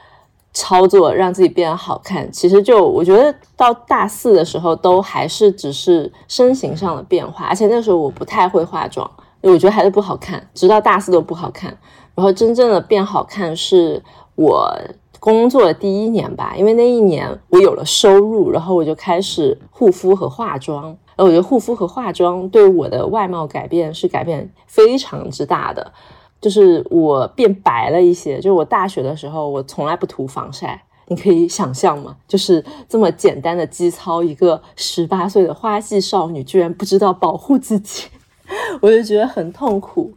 [0.54, 2.32] 操作让自己变得好看。
[2.32, 11.78] 其实就我觉得到大四的时候都还是只是身形上的变化，而且那时候我不太会化妆，我觉得还是不好看，直到大四都不好看。
[12.16, 14.02] 然后真正的变好看是
[14.36, 14.74] 我。
[15.20, 20.96] 工作的第一年吧，因为那一年我有了收入，然后我就开始护肤和化妆。
[21.16, 25.92] 呃，我觉得护肤和化妆对我的外貌改变是改变非常之大的，
[26.40, 28.36] 就是我变白了一些。
[28.36, 32.16] 就是我大学的时候，我从来不涂防晒，你可以想象吗？
[32.28, 38.06] 就是这么简单的基操，一个十八岁的花季少女居然不知道保护自己，
[38.82, 40.14] 我就觉得很痛苦。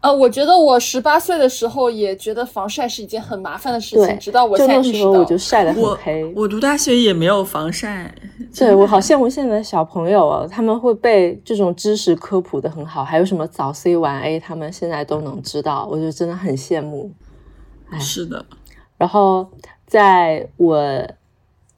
[0.00, 6.24] 呃，我觉得我十八岁的时候也觉得防晒是一件很麻烦的事情，直到我现在意识到，我就晒得很黑。
[6.36, 8.14] 我读大学也没有防晒，
[8.56, 17.10] 对我好羡慕现在的小朋友啊，他们会被这种知识科普的很好，还有什么早 C 晚 A，他们现在都能知道，我就真的很羡慕。
[17.90, 18.46] 哎，是的。
[18.96, 19.50] 然后
[19.84, 20.80] 在我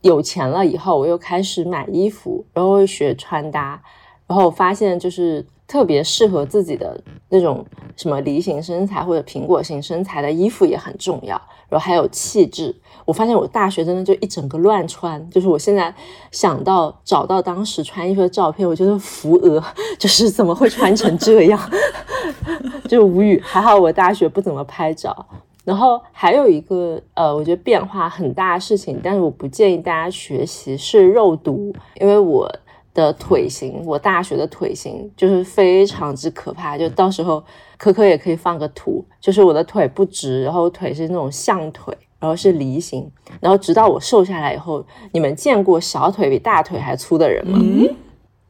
[0.03, 3.83] 有钱了以后，我又开始买衣服，然后学穿搭，
[4.27, 5.47] 然后我发现就是。
[5.71, 12.75] 特别适合自己的那种什么梨形身材或者苹果型身材的衣服也很重要，然后还有气质。
[13.05, 15.95] 我发现我大学真的就一整个乱穿，就是我现在
[16.33, 19.63] 想到找到当时穿衣服的照片，我觉得扶额，
[19.97, 21.71] 就是怎么会穿成这样，
[22.91, 23.41] 就无语。
[23.41, 25.25] 还好我大学不怎么拍照。
[25.63, 32.51] 然后还有一个呃，我觉得变化很大的事情，但是我不建议大家学习是肉毒，因为我。
[32.93, 37.43] 的腿型，我大学的腿型就是非常之可怕，就到时候
[37.79, 47.59] 可可也可以放个图，就是我的腿不直，然后腿是那种象腿，然后是梨形，然后直到我瘦下来以后，你们见过小腿比大腿还粗的人吗？
[47.63, 47.89] 嗯，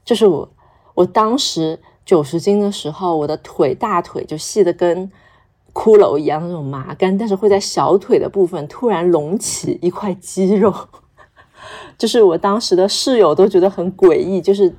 [0.04, 0.48] 就是我，
[0.94, 5.10] 我当时九十斤的时候，我的腿大腿就细的跟
[5.72, 10.74] 骷髅一样那种麻杆，但是会在小腿的部分突然隆起一块肌肉，
[11.98, 14.72] 就是我当时的室友都觉得很诡异，就是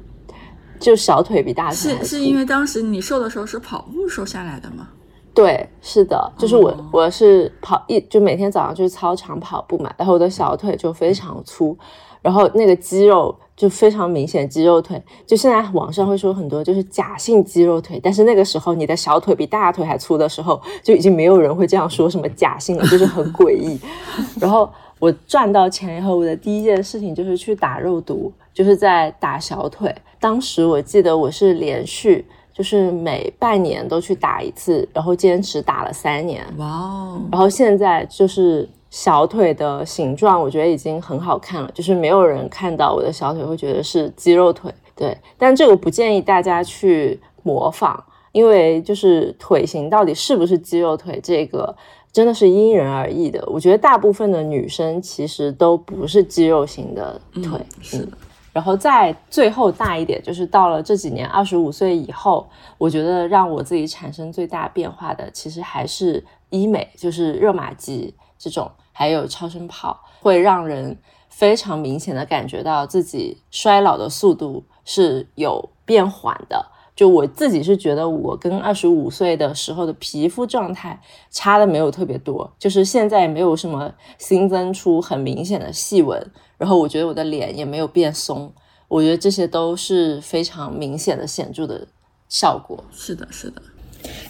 [0.79, 4.87] 就小腿比大腿是是因为当时你瘦的时候是跑步瘦下来的吗？
[5.33, 11.77] 对，是的，就是我，哦我是跑一就每天早上去操场跑步嘛，然后我的小腿就非常粗，
[12.21, 15.01] 然后那个肌肉就非常明显，肌肉腿。
[15.25, 23.79] 就现在网上会说很多就是假性肌肉腿，但是那个时候你的小腿比大腿还粗的时候，就已经没有人会这样说什么假性了，就是很诡异。
[24.37, 24.69] 然后
[25.01, 29.93] 我赚到钱以后，我的第一件事情就是去打肉毒，就是在打小腿。
[30.19, 32.23] 当时我记得我是连续。
[32.53, 45.17] 就是每半年都去打一次，然后坚持打了三年，哇哦，然后现在就是小腿的形状，我觉得已经很好看了，就是没有人看到我的小腿会觉得是肌肉腿，对。
[45.37, 51.73] 但这个不建议大家去模仿，因为就是腿型到底是不是肌肉腿，这个
[52.11, 53.43] 真的是因人而异的。
[53.47, 58.17] 我觉得大部分的女生其实都不是肌肉型的腿，嗯是的，
[58.53, 70.97] 然后再最后大一点，就是到了这几年二十五岁以后，我觉得让我自己产生最大变化的，其实还是医美，就是热玛吉这种，还有超声炮，会让人
[71.29, 76.70] 非常明显的感觉到自己衰老的速度是有变缓的。
[77.01, 86.23] 就我自己是觉得，我跟二十五岁的时候的皮肤状态差的没有特别多，就是现在也没有什么新增出很明显的细纹，
[86.59, 88.53] 然后我觉得我的脸也没有变松，
[88.87, 91.87] 我觉得这些都是非常明显的显著的
[92.29, 92.83] 效果。
[92.91, 93.59] 是的，是的。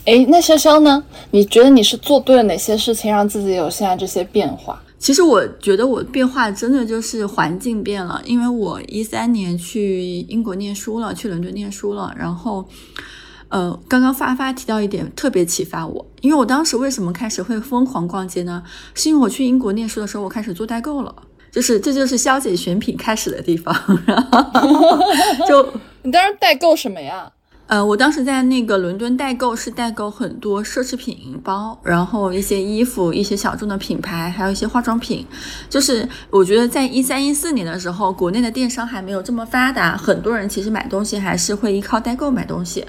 [0.05, 1.03] 哎，那潇潇呢？
[1.31, 4.81] 你觉得你是做对了哪些事情，让自己有现在这些变化？
[5.02, 12.64] 其实我觉得我变化真的就是环境变了，因为我一三年去英国念书了，去伦敦念书了，然后，
[13.50, 18.62] 呃，刚刚发发提到一点特别启发我，因为我当时为什么开始会疯狂逛街呢？
[18.94, 21.14] 是因为我去英国念书的时候，我开始做代购了。
[21.52, 23.76] 就是这就是肖姐选品开始的地方，
[25.48, 25.68] 就
[26.04, 27.30] 你当时代购什么呀？
[27.71, 35.25] 呃，我当时在那个伦敦代购是代购很多奢侈品包，然后一些衣服、一些小众的品牌，还有一些化妆品。
[35.69, 42.86] 就是我觉得在一三一四年的时候，国内的电商还没有这么发达，很多人其实买东西还是会依靠代购买东西。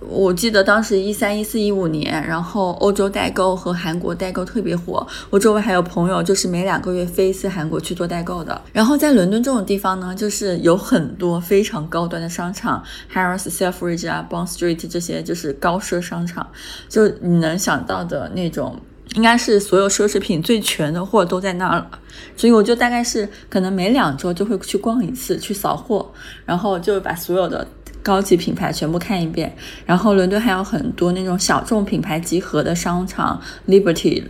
[0.00, 5.06] 我记得当时一三一四一五年，然后欧洲代购和韩国代购特别火。
[5.30, 8.60] 我周围还有朋友就是每两个月飞一次韩国去做代购的。
[8.72, 12.82] 然后在伦敦这种地方呢，就是有很多非常高端的商场
[13.12, 16.46] ，Harrods、Selfridge 啊、Bond Street 这些就是高奢商场，
[16.88, 18.78] 就你能想到的那种。
[19.14, 21.90] 应该是所有奢侈品最全的货都在那儿了，
[22.36, 26.12] 所以我就大概是可能每两周就会去逛一次，去扫货，
[26.44, 27.66] 然后就把所有的
[28.08, 29.54] 高级品牌全部看一遍。
[29.84, 34.22] 然后伦敦还有很多那种小众品牌集合的商场，Liberty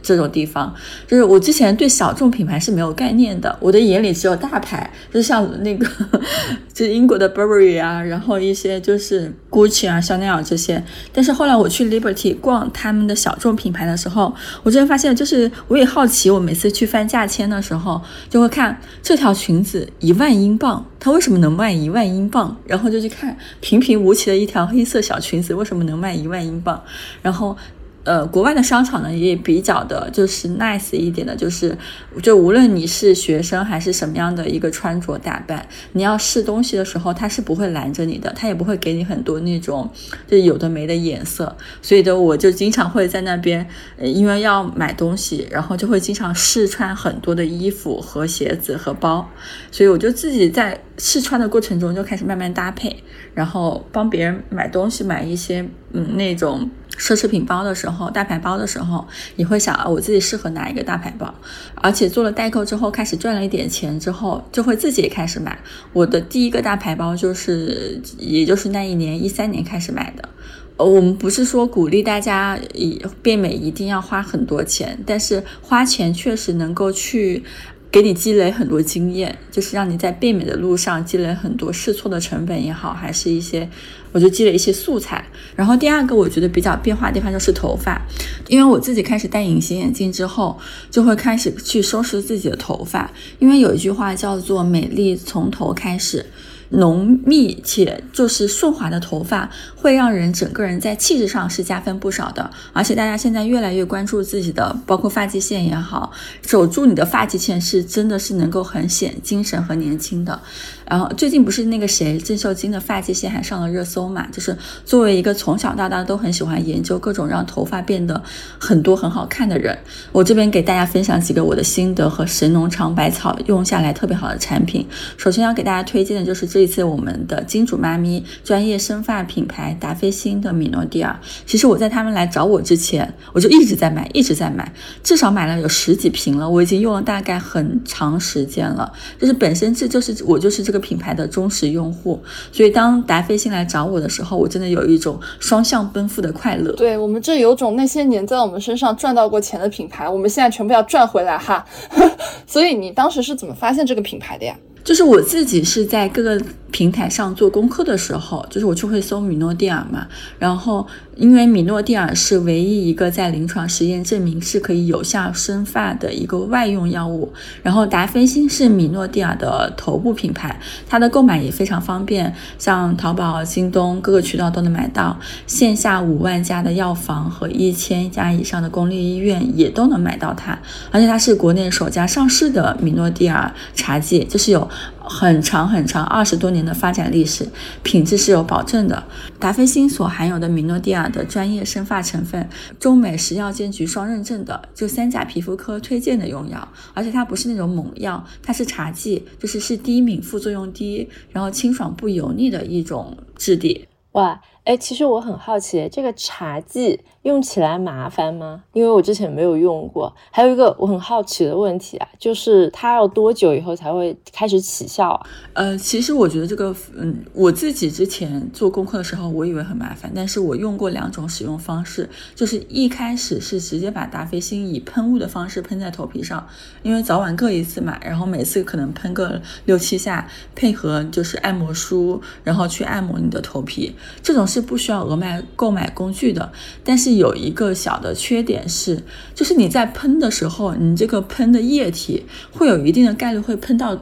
[0.00, 0.72] 这种地方，
[1.08, 5.84] 就是我之前对小众品牌是没有概念的，我的眼里只有大牌，就像那个
[6.72, 10.82] 就是英国的 Burberry 啊，然后一些就是 Gucci 啊、香奈儿这些。
[11.12, 22.56] 但是后来我去 Liberty 逛他们的小众品牌的时候，我真的发现，就是我也好奇，我每次去翻价签的时候，就会看这条裙子一万英镑，它为什么能卖一万英镑？
[22.66, 23.23] 然后就去看
[23.60, 26.82] 平平无奇的一条黑色小裙子为什么能卖一万英镑，
[27.22, 27.56] 然后。
[28.04, 31.76] 呃，国外的商场呢也比较的，就是 nice 一点的，就是
[32.22, 39.90] 就无论你是学生还是什么样的一个穿着打扮，你要试东西的时候，他是不会拦着你的，他也不会给你很多那种
[40.28, 49.30] 就有的没的颜色，所以的我就经常会在那边，呃因为要买东西，然后就会经常试穿很多的衣服和鞋子和包，
[49.70, 56.68] 所以我就自己在试穿的过程中就开始慢慢搭配，然后帮别人买东西，买一些嗯那种。
[56.98, 61.34] 奢侈品包的时候，大牌包的时候，你会想啊，我自己适合哪一个大牌包？
[61.74, 65.58] 而且做了代购之后，开始赚了一点钱之后，就会自己也开始买。
[65.92, 70.28] 我的第一个大牌包就是，也就是那一年一三年开始买的。
[70.76, 77.42] 呃，我们不是说鼓励大家以变美一定要花很多钱，但是花钱确实能够去。
[77.90, 83.70] 给你积累很多经验，就是让你在变美的路上积累很多试错的成本也好，还是一些，
[84.14, 85.22] 我就积累一些素材。
[85.54, 88.00] 然后第二个我觉得比较变化的地方就是头发，
[88.48, 90.56] 因为我自己开始戴隐形眼镜之后，
[90.90, 93.10] 就会开始去收拾自己的头发。
[93.40, 96.24] 因为有一句话叫做“美丽从头开始”，
[96.70, 102.50] 浓密且就是顺滑的头发，会让人整个人在气质上是加分不少的。
[102.72, 106.10] 而且大家现在越来越关注自己的，包括发际线也好，
[106.46, 110.40] 守住你的发际线是真的是能够很显精神和年轻的。
[110.88, 114.26] 然后最近不是那个谁郑秀晶的发际线还上了热搜嘛？
[114.30, 118.22] 就是作为一个从小到大都很喜欢研究各种让头发变得
[118.58, 119.76] 很多很好看的人，
[120.12, 124.86] 我这边给大家分享几个我的心得和神农尝百草用下来特别好的产品。
[125.16, 131.18] 首先要给大家推荐的就是这一次我们的金主妈咪专业生发品牌达霏欣的米诺地尔。
[131.46, 134.70] 其实我在他们来找我之前，我就一直在买，一直在买，
[135.02, 138.92] 至少买了有十几瓶了，我已经用了大概很长时间了。
[139.18, 140.73] 就是本身这就是我就是这。
[140.73, 146.72] 个个品牌的忠实用户，所以当达霏欣来找我的时候，我真的有一种双向奔赴的快乐。
[146.72, 151.64] 对我们这有种那些年在我们身上赚到过钱的品牌，我们现在全部要赚回来哈。
[152.46, 154.54] 所以你当时是怎么发现这个品牌的呀？
[154.84, 160.06] 就是我自己是在各个平台上做功课的时候，就是我就会搜米诺地尔嘛，
[160.38, 160.86] 然后。
[161.16, 175.16] 因为米诺地尔是唯一一个在临床实验证明是可以有效生发的一个外用药物，然后达霏欣是米诺地尔的头部品牌，它的购买也非常方便，像淘宝、京东各个渠道都能买到，
[175.46, 180.58] 线下五万家的药房和一千家以上的公立医院也都能买到它，
[180.90, 184.68] 而且它是国内首家上市的米诺地尔茶剂，就是有。
[184.98, 187.46] 很长很长，二十多年的发展历史，
[187.82, 189.04] 品质是有保证的。
[189.38, 203.86] 达霏欣所含有的米诺地尔的专业生发成分，中美食药监局双认证的，就三甲皮肤科推荐的用药，而且它不是那种猛药，它是茶剂，就是是低敏、副作用低，然后清爽不油腻的一种质地。
[204.12, 207.00] 哇，哎，其实我很好奇，这个茶剂。
[207.24, 208.64] 用起来麻烦吗？
[208.74, 210.14] 因为我之前没有用过。
[210.30, 215.18] 还有一个我很好奇的问题啊，就是它要多久以后才会开始起效？
[215.54, 226.46] 呃，其实我觉得这个，嗯，我自己之前做功课的时候，我以为很麻烦，但是我用过两种使用方式，就是一开始是直接把达霏欣以喷雾的方式喷在头皮上，
[226.82, 236.52] 因为早晚各一次嘛，然后每次可能喷个六七下，配合就是按摩梳，然后去按摩你的头皮，这种是不需要额外购买工具的，
[236.84, 237.14] 但是。
[237.14, 239.00] 有一个小的缺点是，
[239.36, 243.96] 就是你在喷的时候，你这个喷的液体会有一定的概率会喷到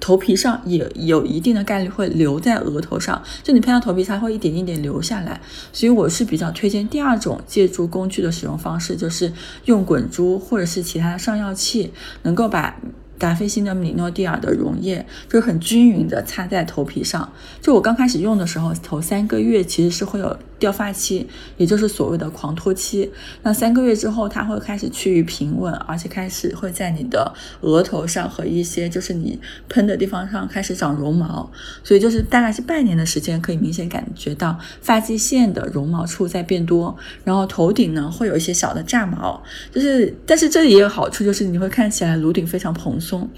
[0.00, 3.22] 头皮上，也有一定的概率会留在额头上。
[3.44, 5.40] 就你喷到头皮，它会一点一点流下来。
[5.72, 9.32] 所以我是比较推荐第二种借助工具的使用方式，就是
[9.66, 11.92] 用滚珠或者是其他的上药器，
[12.22, 12.76] 能够把。
[13.18, 17.32] 达霏欣的米诺地尔的溶液就是很均匀的擦在头皮上。
[17.60, 23.10] 就我刚开始用的时候，头三个月其实是会有掉发期，也就是所谓的狂脱期。
[23.42, 29.38] 那三个月之后，它会开始趋于平稳，而且开始会在你的额头上和一些就是你
[29.68, 31.48] 喷的地方上开始长绒毛。
[31.84, 39.40] 所以就是大概是半年的时间，可以明显感觉到发际线的绒毛处在变多，然后头顶呢会有一些小的炸毛。
[39.72, 42.96] 就是但是这里也有好处，就是你会看起来颅顶非常蓬。
[42.98, 43.28] 松，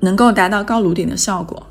[0.00, 1.66] 能够达到高颅顶的效果。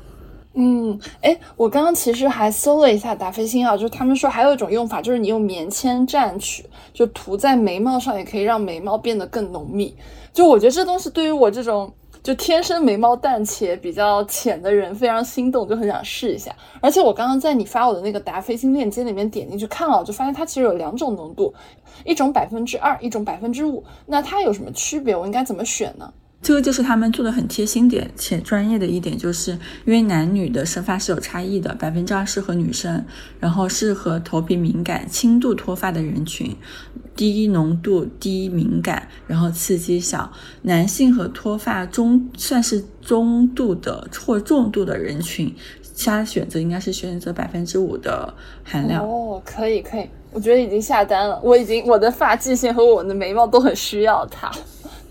[0.58, 6.64] 嗯，哎，我刚刚其实还搜了一下达霏欣啊，就是他们说还有一种用法，就是你用棉签蘸取，
[6.94, 9.94] 就涂在眉毛上，也可以让眉毛变得更浓密。
[10.32, 11.92] 就我觉得这东西对于我这种
[12.22, 16.50] 就天生眉毛淡且比较浅的人非常心动，就很想试一下。
[16.80, 21.52] 而且我刚刚在你发我的那个达霏欣链接里面点进去看了，就发现它其实有两种浓度，
[22.06, 23.84] 一种百分之二，一种百分之五。
[24.06, 25.14] 那它有什么区别？
[25.14, 26.10] 我应该怎么选呢？
[26.46, 29.50] 这个就是他们做的很贴心点且专业的一点，就是
[29.84, 33.04] 因为男女的生发是有差异的，百分之二适合女生，
[33.40, 36.54] 然后适合头皮敏感、轻度脱发的人群，
[37.16, 40.30] 低浓度、低敏感，然后刺激小。
[40.62, 45.52] 男性和脱发中算是中度的或重度的人群，
[45.98, 48.32] 他选择应该是选择百分之五的
[48.62, 49.02] 含量。
[49.02, 54.48] 哦，可以可以，我觉得已经下单了，我已经我的发际线和我的眉毛都很需要它。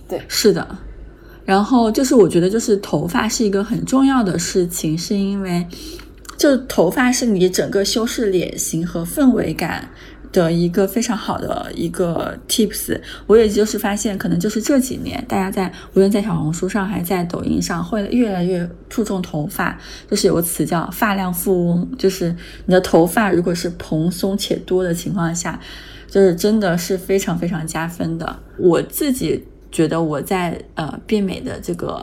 [0.08, 0.66] 对，是的。
[1.46, 5.64] 然后就是，我觉得就是头发是一个很重要的事情，是因为，
[6.38, 9.88] 就头发是你整个修饰脸型和氛围感
[10.32, 13.00] 的一个非常好的一个 tips。
[13.28, 19.80] 我也就是发现，可能就是这几年，大家在无论在小红书上还是在抖音上，会越来越注重头发。
[20.10, 25.60] 就是有个词叫“发量富翁”，就是你的头发如果是蓬松且多的情况下，
[26.10, 28.40] 就是真的是非常非常加分的。
[28.58, 29.46] 我自己。
[29.76, 32.00] 觉得我在呃变美的这个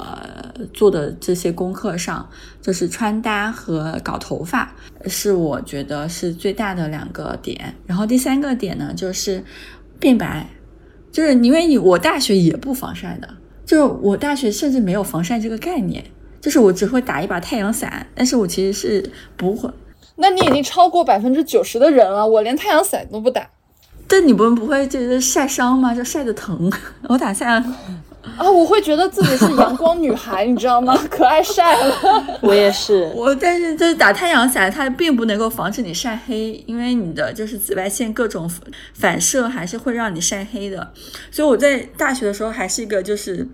[0.74, 2.28] 做的这些功课上，
[2.60, 4.70] 就是穿搭和搞头发，
[5.06, 7.74] 是我觉得是最大的两个点。
[7.86, 9.42] 然后第三个点呢，就是
[9.98, 10.46] 变白，
[11.10, 13.28] 就是因为你我大学也不防晒的，
[13.64, 16.04] 就是我大学甚至没有防晒这个概念。
[16.42, 19.70] 就是我只会打一把太阳伞，但是我其实是不会。
[20.16, 23.48] 那你已经超过百分之九十的人了，我连太阳伞都不打。
[24.12, 25.94] 但你们不会觉得晒伤吗？
[25.94, 26.70] 就晒的疼。
[27.08, 27.54] 我打下
[28.36, 30.94] 啊，我会觉得自己是阳光女孩，你知道吗？
[31.10, 32.38] 可爱晒了。
[32.42, 33.10] 我也是。
[33.14, 38.48] 我但是就是打太阳伞，它并不能够防止你晒黑，因为你的就是紫外线各种
[38.92, 40.92] 反射还是会让你晒黑的。
[41.30, 43.48] 所以我在大学的时候还是一个就是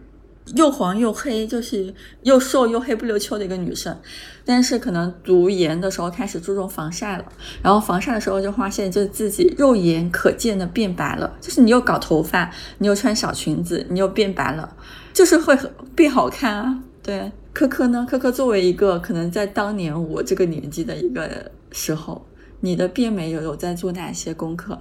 [0.56, 3.96] 又黄又黑，就是又瘦又黑不溜秋的一个女生。
[4.44, 7.24] 但是可能读研的时候开始注重防晒了，
[7.62, 11.36] 然后防晒的时候就发现，就自己肉眼可见的变白了。
[11.40, 14.74] 就是你又搞头发，你又穿小裙子，你又变白了，
[15.12, 15.56] 就是会
[15.94, 16.82] 变好看啊。
[17.02, 18.06] 对，科科呢？
[18.08, 22.26] 科科作为一个可能在当年我这个年纪的一个时候，
[22.60, 24.78] 你的变美有有在做哪些功课？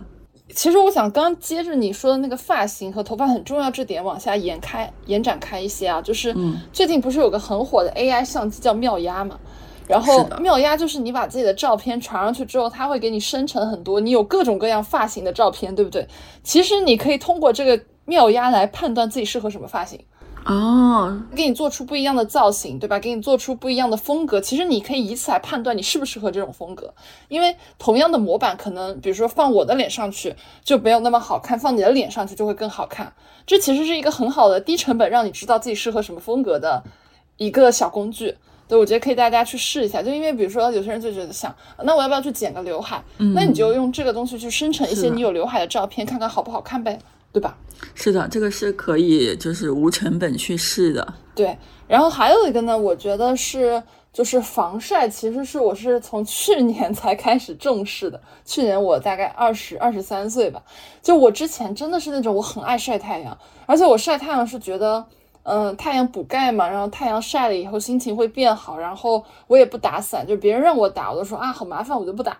[0.57, 6.35] 其实我想刚接着你说的那个发型和头发很重要这点往下延开延展开一些啊，就是
[6.73, 9.39] 最近不是有个很火的 AI 相机叫妙压嘛？
[9.87, 16.07] 然后妙压就是你把自己的照片传上去之后，它会给你生成很多你有各种各样发型的照片，对不对？
[16.41, 19.99] 其实你可以通过这个妙压来判断自己适合什么发型
[20.47, 22.97] 哦，给你做出不一样的造型，对吧？
[22.97, 24.39] 给你做出不一样的风格。
[24.39, 26.93] 其实你可以以此来判断你适不适合这种风格，
[27.27, 30.33] 因为同样的模板可能，比如说放我的脸上去
[30.63, 33.11] 就没有那么好看，放你的脸上去就会更好看。
[33.45, 36.81] 这其实是一个很好的低成本让你知道自己适合什么风格的
[37.35, 38.35] 一个小工具。
[38.69, 43.01] 对，我觉得可以大家去试一下，就因为比如说有些人就觉得想，那我要不要去剪个刘海？
[43.33, 46.99] 那你就用这个东西去生成一些你有刘海的照片，看看好不好看呗，
[47.31, 47.57] 对吧？
[47.93, 51.13] 是的，这个是可以就是无成本去试的。
[51.35, 51.57] 对，
[51.87, 58.19] 然后还有一个呢，我觉得是就是防晒，其实是我是从去年才开始重视的。
[58.43, 60.61] 去年我大概二十二十三岁吧，
[61.01, 65.05] 就我之前真的是那种我很爱晒太阳，而且我晒太阳是觉得。
[65.49, 72.37] 嗯，太阳补钙嘛，然后太阳晒了以后心情会变好，然后我也不打伞，就别人让我打，我都说啊好麻烦，我就不打。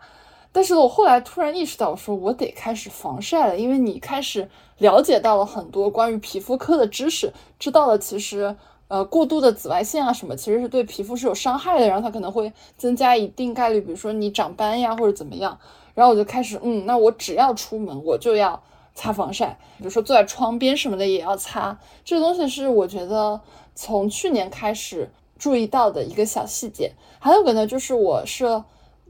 [0.58, 4.49] 但是我后来突然意识到，我说我得开始防晒了，因为你开始
[4.80, 8.55] 了解到了很多关于皮肤科的知识，知道了其实
[8.88, 15.55] 呃过度的紫外线啊什么其实是对皮肤是有伤害的，然后它可能会增加一定概率，比如说你长斑呀或者怎么样。
[15.93, 18.60] 然后我就开始嗯，那我只要出门我就要。
[18.95, 21.78] 擦防晒，比如说坐在窗边什么的也要擦。
[22.03, 23.39] 这个东西是我觉得
[23.76, 26.91] 从去年开始注意到的一个小细节。
[27.20, 28.64] 还有个呢，就是我是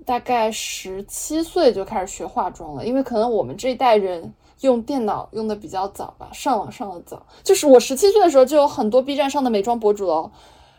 [0.05, 7.25] 大概十七岁就开始学化妆了，因为可能我们这一代人用电脑用的比较早吧，上网上的早。
[7.43, 10.31] 就是我十七岁的时候就有很多 B 站上的美妆博主了，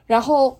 [0.06, 0.58] 然后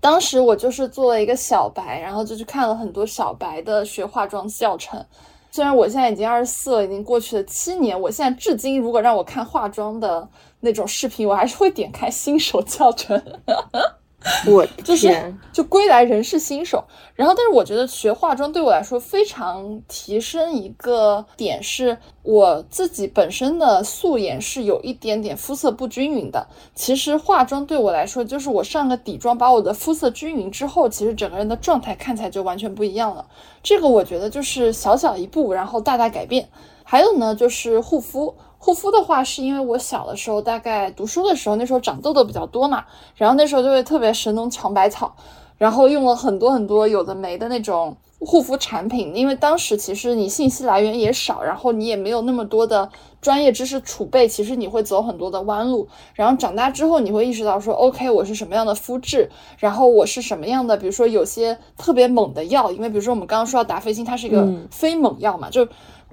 [0.00, 5.04] 当时我就是做了一个小白，然后就去看了很多小白的学化妆教程。
[5.50, 10.28] 虽然我现在已经二十四了，已经过去了七年，我现在至今如果让我看化妆的
[10.60, 13.22] 那种视频，我还是会点开新手教程。
[14.46, 16.82] 我就是就归来仍是新手，
[17.14, 26.46] 然后但是我觉得学化妆对我来说非常提升一个点是，我自己本身的素颜是有一点点肤色不均匀的。
[26.74, 33.24] 其实化妆对我来说，就是我上个底妆，把我的肤色均匀之后，其实整个人的状态看起来就完全不一样了。
[33.62, 36.48] 这个我觉得就是小小一步，然后大大改变。
[36.88, 38.34] 还有呢，就是护肤。
[38.66, 45.14] 护肤的话，是因为我小的时候，大概读书的时候，那时候长痘痘比较多嘛，然后那时候就会特别神农尝百草，
[45.56, 49.14] 然后用了很多很多有的没的那种护肤产品。
[49.14, 52.90] 因为当时其实你信息来源也少，然后你也没有那么多的
[53.20, 55.86] 专业知识储备，其实你会走很多的弯路。
[56.14, 65.68] 然后长大之后，你会意识到说，OK，我是什么样的肤质，然后我是什么样的，比如说有些特别猛的药，因为比如说我们刚刚说到达霏欣，它是一个非猛药嘛，就。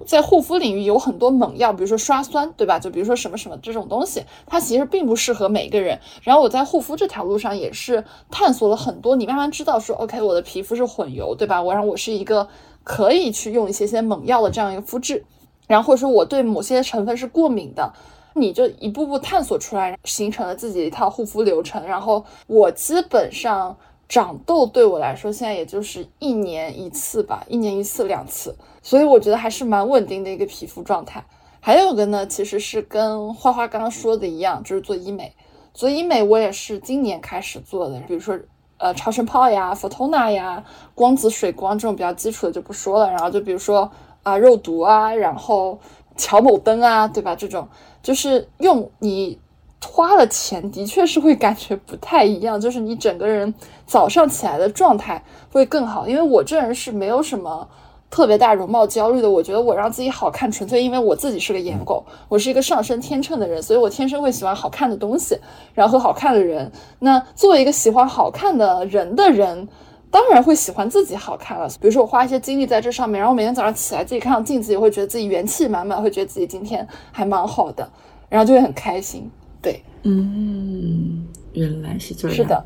[0.06, 2.80] 在护肤领域有很多猛药，比如说刷酸，对吧？
[2.80, 6.00] 就比如说什么什么这种东西，它其实并不适合每个人。
[6.24, 11.62] 然后我在护肤这条路上也是探索了很多，你慢慢知道说，OK，我的皮肤是混油，对吧？
[11.62, 12.48] 我让我是一个
[12.84, 15.24] 可以去用一些些猛药的这样一个肤质，
[15.68, 17.94] 然后或者说我对某些成分是过敏的，
[18.34, 21.86] 你就一步步探索出来，形成了自己一套护肤流程。
[21.86, 23.78] 然后我基本上
[24.14, 28.56] 长痘对我来说，现在也就是一年一次吧，一年一次两次。
[28.84, 31.26] 所以我觉得还是蛮稳定的一个皮肤状态。
[31.60, 35.34] 还有个呢，其实是跟花花刚刚说的一样，就是做医美。
[35.74, 38.38] 做医美我也是今年开始做的，比如说
[38.78, 43.10] 呃超声炮呀、Photona 呀、光子水光这种比较基础的就不说了。
[43.10, 43.90] 然后就比如说
[44.22, 45.80] 啊肉毒啊，然后
[46.16, 47.36] 乔某灯啊，对吧？
[47.36, 47.68] 这种
[48.04, 49.40] 就是用你
[49.88, 53.54] 花了钱，的确是会感觉不太一样， 就是你整个人
[53.86, 56.08] 早上起来的状态会更好。
[56.08, 57.68] 因为我这人是没有什么。
[58.10, 65.36] 特别大容貌焦虑的，我觉得我让自己好看，纯粹因为我自己是个颜狗，我是一个上升天秤的人，所以我天生会喜欢好看的东西，
[65.74, 66.72] 然后和好看的人。
[67.00, 69.68] 那作为一个喜欢好看的人的人，
[70.12, 71.68] 当然会喜欢自己好看了。
[71.82, 77.90] 比如说我花一些精力在这上面，然后每天早上起来自己看到镜子，也会觉得自己元气满满，会觉得自己今天还蛮好的，
[78.30, 79.28] 然后就会很开心。
[79.64, 82.38] 对，嗯，原来是这样。
[82.38, 82.64] 是的。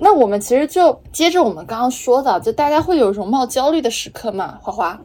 [0.00, 4.58] 那我们其实就接着我们刚刚说的，就大家会有容貌焦虑的时刻吗？
[4.62, 5.00] 花花，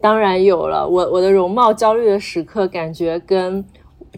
[0.00, 0.88] 当然有了。
[0.88, 3.64] 我我的容貌焦虑的时刻，感觉跟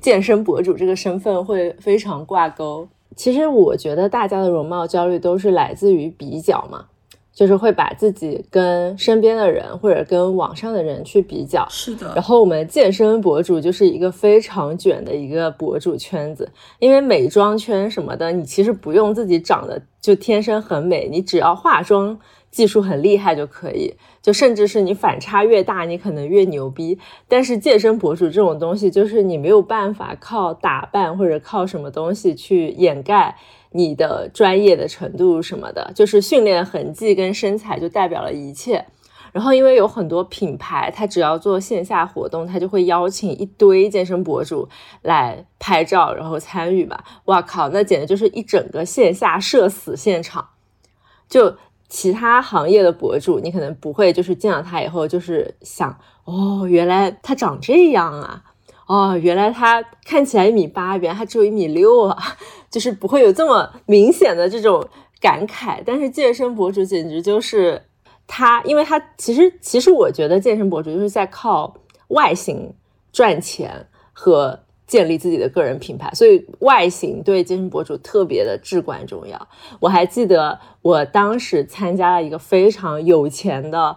[0.00, 2.88] 健身博主这个身份会非常挂钩。
[3.16, 6.86] 其实我觉得大家的容貌焦虑都是来自于比较嘛。
[7.32, 12.12] 就是会把自己跟身边的人或者跟网上的人去比较，是的。
[12.14, 22.18] 然后我们健身博主就是一个非常卷的一个博主圈子，因为美妆圈什么的，你其实不用自己长得就天生很美，你只要化妆
[22.50, 26.98] 技术很厉害就可以，就甚至是你反差越大，你可能越牛逼。
[27.28, 33.36] 但是健身博主这种东西，就是你没有办法靠打扮或者靠什么东西去掩盖。
[33.72, 38.84] 你的专业的程度什么的，就是训练痕迹跟身材就代表了一切。
[39.32, 44.68] 然后，因为有很多品牌，它只要做线下活动，它就会邀请一堆健身博主
[45.02, 46.98] 来拍照，然后参与嘛。
[47.26, 50.44] 哇靠，那简直就是一整个线下社死现场。
[51.28, 51.56] 就
[51.88, 58.42] 其他行业的博主，你可能不会，就是见到他以后就是想，哦，原来他长这样啊。
[58.86, 62.36] 哦，原来他看起来一米八，原来他只有一米六啊，
[62.70, 64.86] 就是不会有这么明显的这种
[65.20, 65.82] 感慨。
[65.84, 67.82] 但是健身博主简直就是
[68.26, 71.74] 他，因为他其实其实我觉得健身博主就是在靠
[72.08, 72.72] 外形
[73.12, 79.48] 赚钱和建立自己的个人品牌，所以外形对健身博主特别的至关重要。
[79.80, 83.96] 我还记得我当时参加了一个非常有钱的，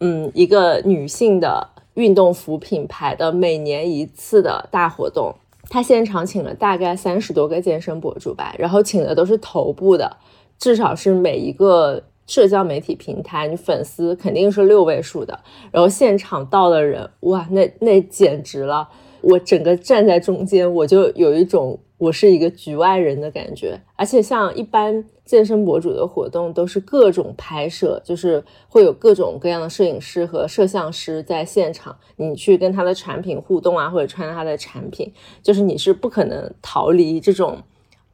[0.00, 1.70] 嗯，一个女性的。
[1.96, 5.34] 运动服品牌的每年一次的大活动，
[5.68, 10.16] 他现场请了大概三十多个健身博主吧，然后请的都是头部的，
[10.58, 15.38] 至少是每一个社交媒体平台，你粉丝肯定是六位数的，
[15.70, 18.88] 然后现场到的人，哇，那那简直了，
[19.26, 21.78] 我整个站在中间，我就有一种。
[21.98, 35.10] 我是一个局外人的感觉，而且像一般健身博主的活动都是各种拍摄，就是会有各种各样的摄影师和摄像师在现场，你去跟他的产品互动啊，或者穿他的产品，
[35.42, 37.56] 就是你是不可能逃离这种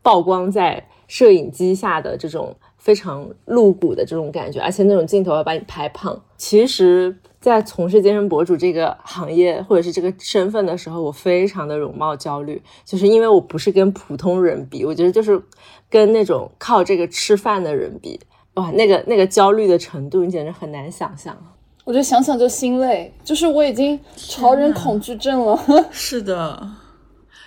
[0.01, 6.23] 曝光在摄影机下的这种非常露骨的这种感觉，而且那种镜头要把你拍胖。
[6.37, 7.17] 其实。
[7.43, 15.43] 在从事健身博主这个行业或者是这个身份的时候，我非常的容貌焦虑，就是因为我不是跟普通人比，我觉得就是
[15.91, 18.21] 跟那种靠这个吃饭的人比，
[18.55, 21.37] 哇，那个那个焦虑的程度，你简直很难想象。
[21.85, 25.61] 我觉得想想就心累，就是我已经潮人恐惧症了。
[25.91, 26.65] 是的。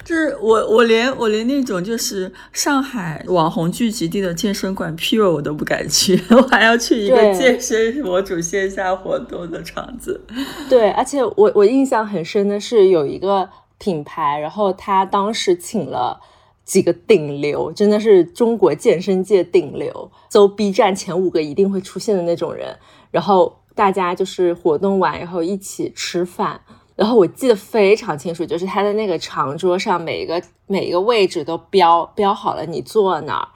[0.05, 10.21] 就是我，我连我连那种就是上海网红聚集地的健身馆 Pure 我都不敢去， 我还要去一个健身博主线下活动的场子。
[10.69, 13.49] 对，而且我我印象很深的是有一个
[13.79, 16.21] 品牌，然后他当时请了
[16.63, 22.77] 几个顶流，真的是中国健身界顶流，搜 B 站前五个一定会出现的那种人，
[23.09, 26.61] 然后大家就是活动完然后一起吃饭。
[26.95, 33.47] 然后我记得非常清楚，就是他的那个长桌上，每一个每一个位置都标标好了你坐哪儿，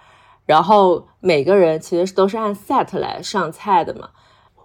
[0.45, 4.09] 然后每个人其实都是按 set 来上菜的嘛。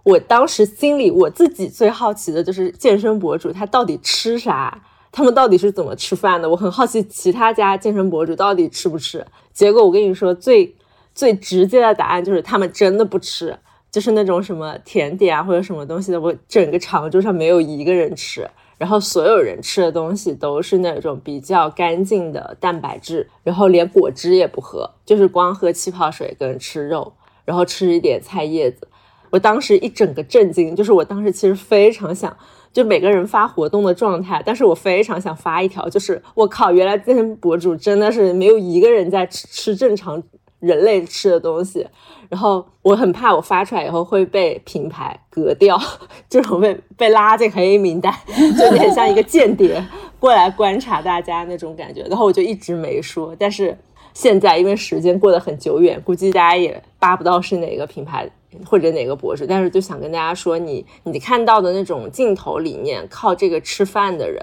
[0.03, 6.49] 我当时心里我自己最好奇的就是健身博主他到底吃啥，他们到底是怎么吃饭的？
[6.49, 9.25] 我很好奇其他家健身博主到底吃不吃。
[9.53, 10.75] 结果我跟你说，最
[11.15, 13.57] 最直接的答案就是他们真的不吃，
[13.89, 18.45] 就是那种什么甜点啊或者什么东西的，我整个长桌上没有一个人吃。
[18.77, 27.13] 然后所有人吃的东西都是那种比较干净的蛋白质，然后连果汁也不喝，就是光喝气泡水跟吃肉，
[27.43, 28.87] 然后吃一点菜叶子。
[29.29, 32.35] 我当时一整个震惊，就是我当时其实非常想，
[32.71, 40.21] 就每个人发活动的状态，但是我非常想发一条，就是我靠，原来健身博主真的是没有一个人在吃吃正常。
[40.59, 41.85] 人类吃的东西，
[42.29, 45.79] 然后我很怕我发出来以后会被品牌隔掉，
[46.29, 48.13] 这种被被拉进黑名单，
[48.57, 49.83] 就有点像一个间谍
[50.19, 52.01] 过来观察大家那种感觉。
[52.03, 53.77] 然后我就一直没说，但是
[54.13, 58.29] 现在因为时间过得很久远，估计大家也扒不到是哪个品牌
[58.65, 64.41] 或者哪个博主，但是就想跟大家说，你你看到的那种镜头里面靠这个吃饭的人。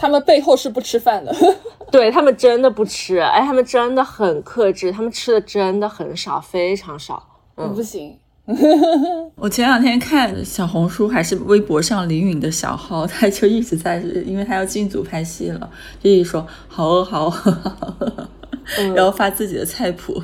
[0.00, 1.34] 他们背后是不吃饭的，
[1.90, 7.20] 对他们真的不吃，哎，他们真的很克制，他们吃的真的很少，非常少。
[7.56, 8.16] 嗯，不行，
[9.34, 15.68] 我前两天看小红书还是微博上林允的小号，他就一直在，因为他要进组拍戏了，
[16.00, 18.28] 就一直说好饿好饿，
[18.94, 20.22] 然后发自己的菜谱，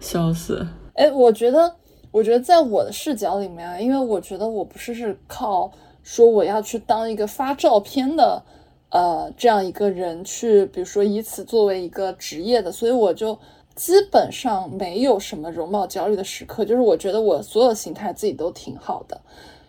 [0.00, 0.66] 笑死。
[0.94, 1.72] 哎，我觉得，
[2.10, 5.70] 我觉得在我的视角里面啊，因为我觉得我不是是靠
[6.02, 8.42] 说我要去当一个发照片的，
[8.90, 13.38] 呃，这样一个人去，比如说以此作为一个职业的，所以我就。
[13.78, 19.20] 基本上没有什么容貌焦虑的时刻，就是我觉得我所有形态自己都挺好的，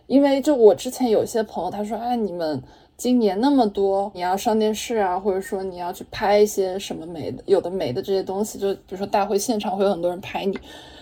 [0.08, 2.60] 因为就我之前有一些朋友，他说，哎，你们
[2.98, 10.58] 今年那么多，你要上电视啊，或者说你要去拍一些什么美的，有的没的这些东西，就比如说大会现场会有很多人拍你，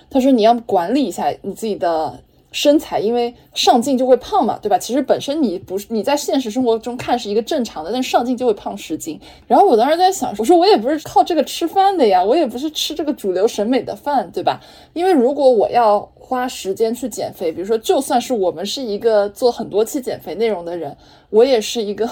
[0.10, 2.20] 他说你要管理一下你自己的。
[2.52, 4.78] 身材，因为上镜就会胖嘛，对吧？
[4.78, 9.20] 其实本身你不是你在现实生活中看是一个正常的，但上镜就会胖十斤。
[9.48, 14.62] 然后我当时在想，我说我也不是靠这个吃饭的呀，我也不是吃这个主流审美的饭，对吧？
[14.94, 20.96] 因为如果我要花时间去减肥，比如说就算是我们是一个做很多期减肥内容的人，
[21.30, 22.10] 我也是一个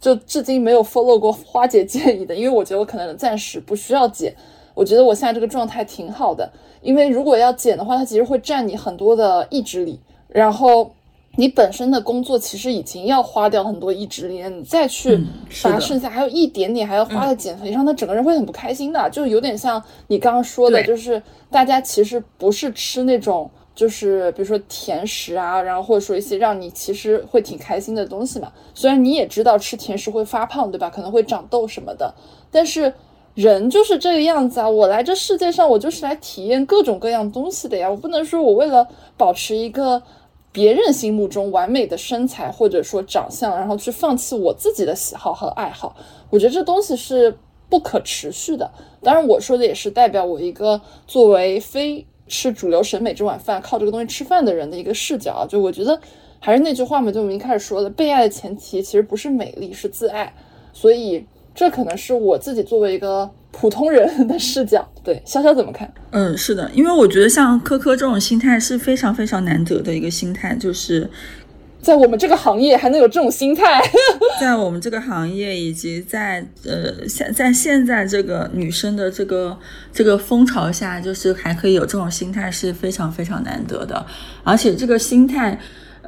[0.00, 4.34] 就至今没有 follow 过花姐建议的，因为我觉得我可能暂时不需要减。
[4.76, 6.52] 我觉得我现在这个状态挺好的，
[6.82, 9.98] 因为如果要减的话，它其实会占你很多的意志力，
[10.28, 10.92] 然后
[11.36, 15.18] 你本身的工作其实已经要花掉很多意志力，你再去
[15.62, 30.90] 把剩下还有一点点还要花在减肥上，他整个人会很不开心的，就有点像你刚刚说的，就是大家其实不是吃那种就是比如说甜食啊，然后或者说一些让你其实会挺开心的东西嘛，虽然你也知道吃甜食会发胖，对吧？
[30.90, 32.14] 可能会长痘什么的，
[32.50, 32.92] 但是。
[33.36, 34.68] 人就是这个样子啊！
[34.68, 37.90] 我来这世界上，我就是来体验各种各样东西的呀！
[37.90, 40.02] 我不能说我为了保持一个
[40.50, 45.94] 别人心目中完美的身材或者说长相，然后去放弃我自己的喜好和爱好。
[46.30, 47.36] 我觉得这东西是
[47.68, 48.70] 不可持续的。
[49.02, 55.46] 当然，我说的也是代表我一个作为非吃主流审美这碗饭、靠这个东西吃饭的人的一个视角啊。
[55.46, 56.00] 就我觉得
[56.40, 60.32] 还是那句话嘛，就我们一开始说的，被爱的前提其实不是美丽，是自爱。
[60.72, 61.26] 所以。
[61.56, 65.90] 这可能是我自己作为一个普通人的视角，对潇潇怎么看？
[66.10, 71.10] 嗯，是的，因为我觉得像科科这种心态是非常非常难得的一个心态，就是
[71.80, 73.82] 在我们这个行业还能有这种心态，
[74.38, 79.58] 在我们这个行业以及在呃现在现在这个女生的这个
[79.90, 84.04] 这个风潮下，就是还可以有这种心态是非常非常难得的，
[84.44, 85.58] 而且这个心态。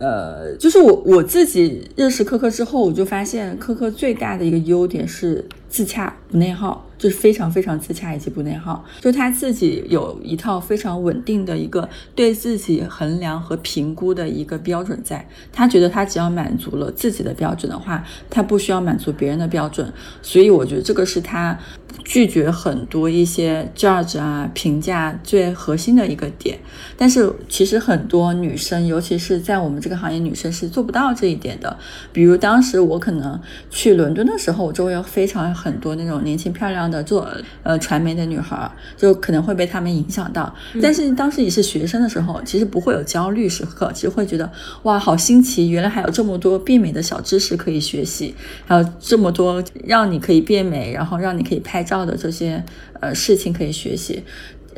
[0.01, 6.88] 呃，就是我我自己认识科科之后，我就发现科科最大的一个优点是自洽不内耗。
[6.99, 21.57] 就是非常非常自洽以及不内耗，就是他自己有一套非常稳定的一个对自己衡量和评估的一个标准，在他觉得他只要满足了自己的标准的话，他不需要满足别人的标准，所以我觉得这个是他
[22.05, 26.59] 拒绝很多一些 judge 啊评价最核心的一个点。
[26.97, 31.77] 但是其实很多女生，尤其是在我们这个行业，女生是做不到这一点的。
[32.13, 33.41] 比如当时我可能
[33.71, 36.88] 去伦敦的时候，我周围有非常很多那种年轻漂亮。
[36.91, 37.29] 的做
[37.63, 40.55] 呃传媒的女孩，就可能会被他们影响到。
[40.83, 44.51] 但是当时你是学生的时候，其实不会有焦虑时刻，其实会觉得
[44.83, 48.35] 哇，好新奇，原来还有这么多变美的小知识可以学习，
[48.67, 52.65] 还有这么多让你可以变美，然后让你可以拍照的这些
[53.01, 54.23] 呃事情可以学习。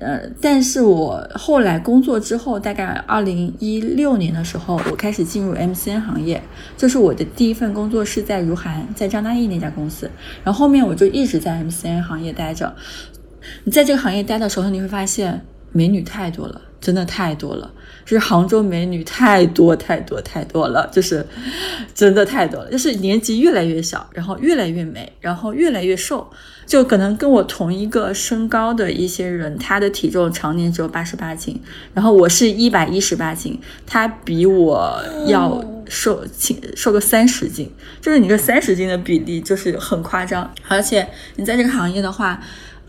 [0.01, 6.42] 呃，但是我后来工作之后，大概二零一六年的时候，我开始进入 MCN 行业，
[6.76, 10.11] 就是我的第一份工作是在如涵，在张大奕那家公司，
[10.42, 12.74] 然后后面我就一直在 MCN 行业待着。
[13.64, 17.70] 你在这个行业待的时候，你会发现美女太多了，真的太多了。
[18.07, 21.24] 就是杭州美女太多太多太多了，就是
[21.94, 22.70] 真的太多了。
[22.70, 26.28] 就是年纪越来越小，然后越来越美，然后越来越瘦。
[26.71, 31.61] 就可能跟我同一个身高的一些人，他的体重常年只有八十八斤，
[31.93, 37.68] 然后我是一百一十八斤，他比我要瘦轻，瘦个三十斤。
[38.01, 40.49] 就是你这三十斤的比例就是很夸张。
[40.68, 41.05] 而且
[41.35, 42.41] 你在这个行业的话，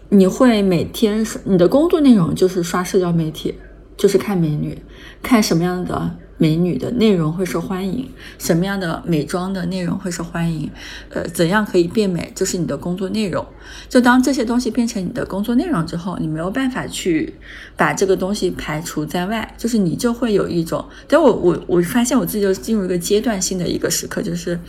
[0.09, 3.55] 你会每天你的工作内容就是刷社交媒体。
[3.97, 4.81] 就是看美女，
[5.21, 10.67] 看什么样的美女的内容会受欢迎，什么样的美妆的内容会受欢迎，
[11.09, 13.45] 呃，怎样可以变美，就是你的工作内容。
[13.87, 17.35] 就当这些东西变成你的工作内容之后，你没有办法去
[17.77, 24.59] 把这个东西排除在外，就是你就会有一种，但我我我发现我自己就进入一个阶段性的一个时刻，就是。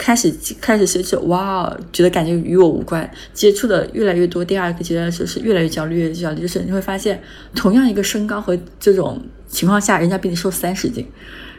[0.00, 4.44] 开始开始接触，哇，觉得感觉与我无关，接触的越来越多。
[4.44, 7.20] 第二个阶段就是越来越焦虑，越焦虑，就是你会发现，
[7.56, 11.06] 同样一个身高和这种情况下，人家比你瘦三十斤，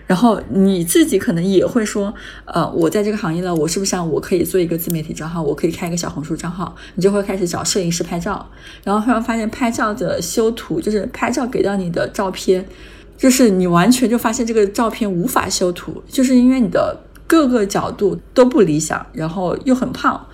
[0.08, 2.14] 然后你自己可能也会说，
[2.46, 6.76] 呃，我在这个行业了，我是不是想我可以做一个自媒体账号，我可以开一个小红书账号？
[6.96, 8.50] 你就会开始找摄影师拍照，
[8.84, 12.66] 然后突然发现拍照的修图，就是拍照给到你的照片。
[13.18, 20.26] 就是你完全就发现这个照片无法修图，就是因为你的各个角度都不理想，然后又很胖。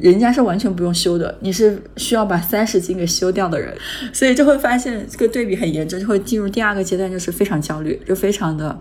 [0.00, 3.72] 人家是完全不用修的，你是需要把三十斤给修掉的人，
[4.12, 8.76] 所以就会发现这个对比很严重，就会进入第二个阶段，就是非常焦虑，就非常的，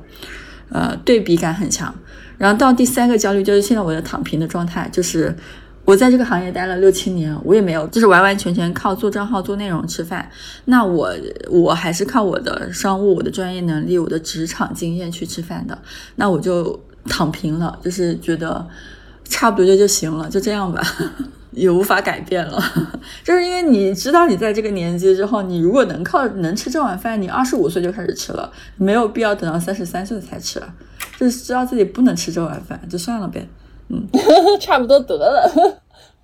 [0.70, 1.94] 呃，对比感很强。
[2.38, 5.34] 然后到第三个焦虑，就是现在我的躺平的状态，就是
[5.86, 10.28] 我在这个行业待了六七年，我也没有，就是完完全全靠做账号做内容吃饭。
[10.66, 11.14] 那我
[11.50, 15.78] 我还是靠我的商务、我的专业能力、我的职场经验去吃饭的。
[16.16, 18.68] 那我就躺平了，就是觉得。
[19.44, 20.82] 差不多就就行了，就这样吧，
[21.52, 22.64] 也无法改变了。
[23.26, 30.64] 就是因为你知道，你在这个年纪之后，你如果能靠能吃这碗饭，你二十五岁就开始吃了，没有必要等到三十三岁才吃。
[31.20, 33.46] 就是知道自己不能吃这碗饭，就算了呗。
[33.90, 34.08] 嗯，
[34.62, 35.82] 差不多得了。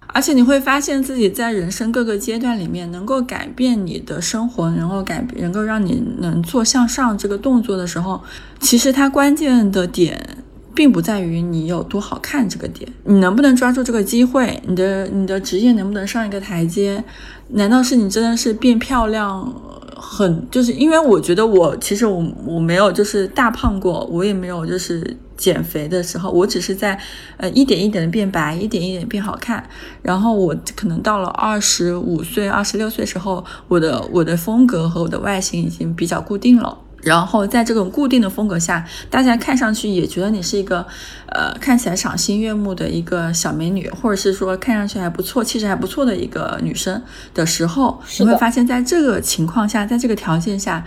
[0.07, 8.21] 而且你会发现自己在人生各个阶段里面，能够改变你的生活，能够改能够让你能做向上这个动作的时候，
[8.61, 10.37] 其实它关键的点。
[10.75, 17.03] 并不在于你有多好看这个点，你能不能抓住这个机会，你的你的职业能不能上一个台阶？
[17.49, 19.53] 难道是你真的是变漂亮？
[20.01, 26.97] 很就是因为我觉得我其实我我没有就是大胖过，我也没有就是减肥的时候，我只是在
[27.35, 29.61] 呃一点一点的变白，一点一点变好看。
[30.01, 36.77] 然后我可能到了二十五岁、二十六岁时候，我的我的风格和我的外形已经比较固定了。
[37.01, 40.85] 然后在这种固定的风格下，大家看上去也觉得你是一个，
[41.27, 47.01] 呃，看起来赏心悦目的一个小美女，或者是说看上去还不错、气质还不错的一个女生
[47.33, 50.85] 的时候，你会发现在这个情况下，在这个条件下。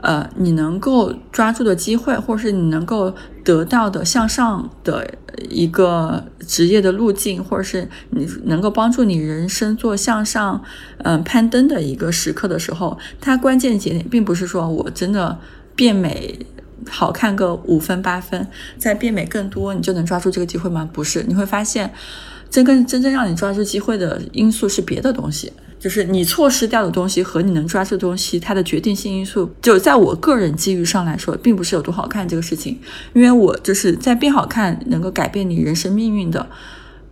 [0.00, 3.12] 呃，你能够抓住的机会，或者是你能够
[3.48, 5.10] 得到的向上的
[5.48, 10.62] 一个职业的路径，或者是你能够帮助你人生做向上，
[10.98, 15.38] 嗯，攀登的一个时刻的时候，它关键节点并不是说我真的
[15.74, 16.38] 变美
[16.90, 18.46] 好看个五分八分，
[18.76, 20.86] 在变美更多你就能抓住这个机会吗？
[20.92, 21.90] 不是，你会发现，
[22.50, 25.50] 真跟真正让你抓住机会的因素是别的东西。
[25.78, 32.78] 就是你错失掉的东西和你能抓住的东西，它的决定性因素，就在我个人机遇上来说，并不是有多好看这个事情，
[33.14, 36.48] 因为我就是在变好看能够改变你人生命运的，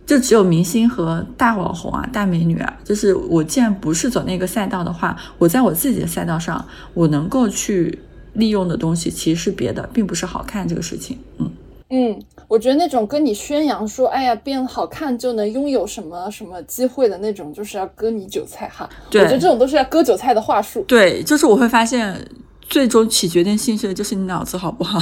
[0.05, 2.77] 就只有明星和大网红啊、大美女啊。
[2.83, 7.99] 就是我既然不是走那个赛道的话，我在我自己的赛道上，我能够去
[8.33, 11.17] 利用的东西其实是别的，并不是好看这个事情。
[11.37, 11.51] 嗯。
[11.89, 18.89] 嗯，我觉得那种跟你宣扬说，哎呀，变好看就能拥有什么什么机会的那种，就是要割你韭菜哈。
[19.07, 20.81] 我觉得这种都是要割韭菜的话术。
[20.87, 22.25] 对，就是我会发现，
[22.69, 24.99] 最终起决定性的就是你脑子好不好。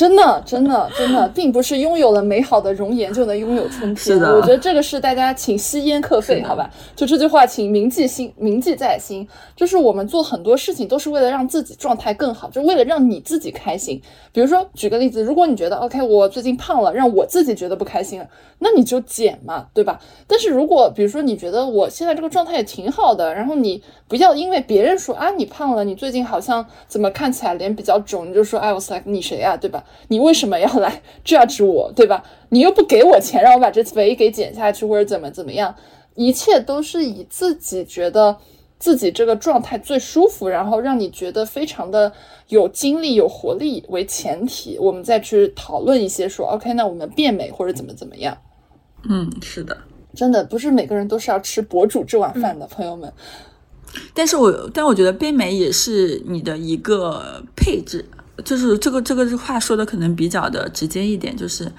[0.00, 3.96] 真的，真的，真的，并不是拥有了美好的容颜就能拥有春天。
[3.96, 6.70] 是的，我觉得这个是大家请吸烟课费，好吧？
[6.96, 9.28] 就这句话，请铭记心，铭记在心。
[9.54, 14.00] 就是我们做很多事情都是为了让自己状态更好，就为了让你自己开心。
[14.32, 18.26] 比如说，举个例子，如果你觉得 OK，我最近胖了，让我自己觉得不开心了，
[18.60, 20.00] 那你就减嘛，对吧？
[20.26, 29.84] 但是如果比如说你觉得我现在这个状态也挺好的，然后你不要因为别人说啊你胖了，你最近好像怎么看起来脸比较肿，你就说哎我 like 你谁啊，对吧？
[30.08, 32.24] 你为什么要来 judge 我，对吧？
[32.48, 35.72] 你又不给我钱让我把这肥给减下去，或者怎么怎么样？
[36.16, 38.36] 一切都是以自己觉得
[38.80, 42.12] 自己这个状态最舒服，然后让你觉得非常的
[42.48, 48.36] 有精力、有活力为前提，我们再去讨论一些说 OK，那我们变美或者怎么怎么样？
[49.08, 49.76] 嗯，是的，
[50.16, 53.12] 真的不是每个人都是要吃博主这碗饭的，朋友们。
[54.14, 58.04] 但是我但我觉得变美也是你的一个配置。
[58.42, 61.70] 就是这个这个话说的可能比较的直接一点，就是，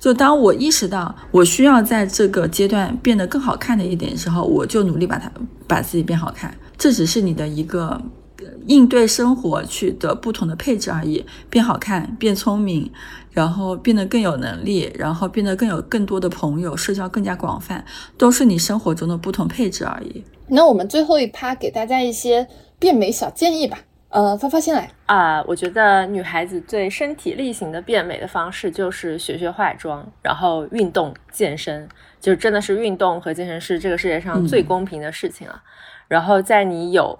[0.00, 5.30] 就当我意识到我需要在这个阶段变得更好看的一点时候，我就努力把它
[5.66, 6.56] 把自己变好看。
[6.78, 8.00] 这只是你的一个
[8.66, 11.22] 应对生活去的不同的配置而已。
[11.50, 12.90] 变好看，变聪明，
[13.38, 17.84] 然后变得更有能力，然后变得更有更多的朋友，社交更加广泛，
[18.16, 20.24] 都是你生活中的不同配置而已。
[20.48, 22.48] 那我们最后一趴给大家一些
[22.80, 23.78] 变美小建议吧。
[24.08, 25.40] 呃，发发先来啊！
[25.46, 35.62] 我觉得女孩子最身体力行的变美的方式就是学学化妆，然后运动健身，就真的是运动和健身是这个世界上最公平的事情了。
[36.08, 37.16] 然后在你有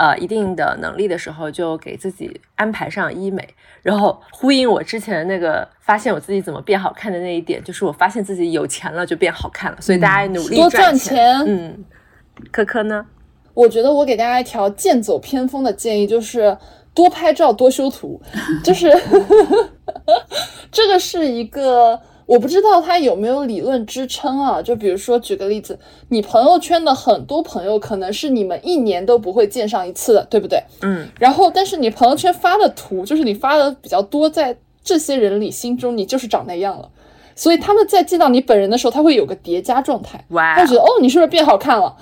[0.00, 3.46] 呃一定的能力的时候，就给自己安排上医美。
[3.82, 9.78] 然后呼应我之前那个发现我自己怎么变好看的那一点，就是我发现自己有钱了就变好看了。
[9.78, 11.36] 所以大家努力多赚钱。
[11.46, 11.84] 嗯，
[12.50, 13.04] 科科呢？
[13.52, 16.56] 我觉得我给大家一条剑走偏锋的建议，就是
[16.94, 18.18] 多拍照多修图，
[18.64, 18.90] 就是
[20.72, 22.00] 这个是一个
[22.30, 24.62] 我不知道它有没有理论支撑啊？
[24.62, 25.76] 就比如说举个例子，
[26.10, 30.62] 你朋友圈的很多朋友可能是你们一年都不会见上一次的，对不对？
[30.82, 31.08] 嗯。
[31.18, 36.88] 然后，但是你朋友圈发的图，就是你发的比较多，在这些人里心中，你就是长那样了。
[37.34, 41.96] 所以他们在见到你本人的时候，他会有个叠加状态，他觉得哦，你是不是变好看了？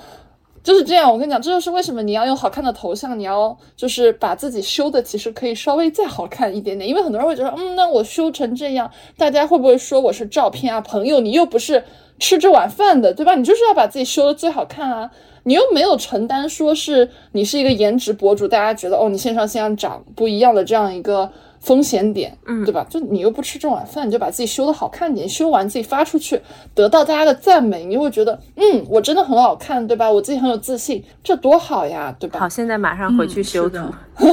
[0.63, 1.11] 就是这样。
[1.11, 6.89] 我跟你讲，这就是为什么你要用好看的头像，你要就是把自己修的其实可以稍微再好看一点点。
[6.89, 10.79] 因为很多人会觉得，嗯，那我修成这样，大家会不会说我是照片啊？
[10.81, 11.83] 朋友，你又不是
[12.19, 13.35] 吃这碗饭的，对吧？
[13.35, 15.09] 你就是要把自己修的最好看啊！
[15.43, 21.31] 你又没有承担说是你是一个颜值博主，大家觉得哦，你线上线下长不一样的这样一个。
[21.59, 22.85] 风险点，嗯，对吧？
[22.89, 26.41] 就你又不吃这碗饭，你就把自己修的好看点，修完自己发出去，
[26.73, 30.09] 得到大家的赞美，你就会觉得，嗯，我真的很好看，对吧？
[30.09, 32.39] 我自己很有自信，这多好呀，对吧？
[32.39, 33.77] 好，现在马上回去修图。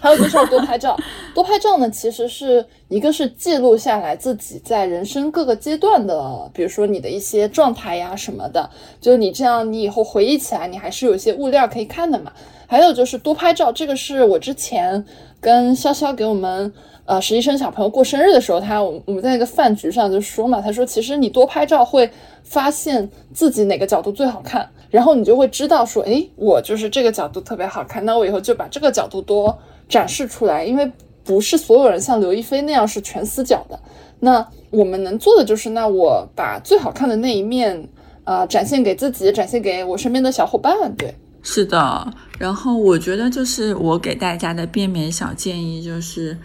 [0.00, 0.94] 还有就是要多拍照，
[1.34, 8.68] 多拍照呢，其实是一个是记录下来自己在人生各个阶段的，比如说你的一些状态呀什么的，
[9.00, 12.30] 就是你这样，你以后回忆起来，你还是有一些物料可以看的嘛。
[12.66, 15.04] 还有就是多拍照，这个是我之前。
[15.44, 16.72] 跟潇潇给我们
[17.04, 22.10] 呃实习生小朋友过生日的时候，他我我们在一个饭局上就说嘛，他说其实你多拍照会
[22.42, 29.54] 发现自己哪个角度最好看，然后你就会知道说，诶，我就是这个角度特别好看，那我以后就把这个角度多
[29.86, 30.90] 展示出来，因为
[31.22, 33.78] 不是所有人像刘亦菲那样是全死角的，
[34.20, 37.86] 那我们能做的就是，那我把最好看的那一面
[38.24, 41.14] 啊展现给自己，展现给我身边的小伙伴，对。
[41.46, 46.38] 是的，然后我觉得就是我给大家的变美小建议就是，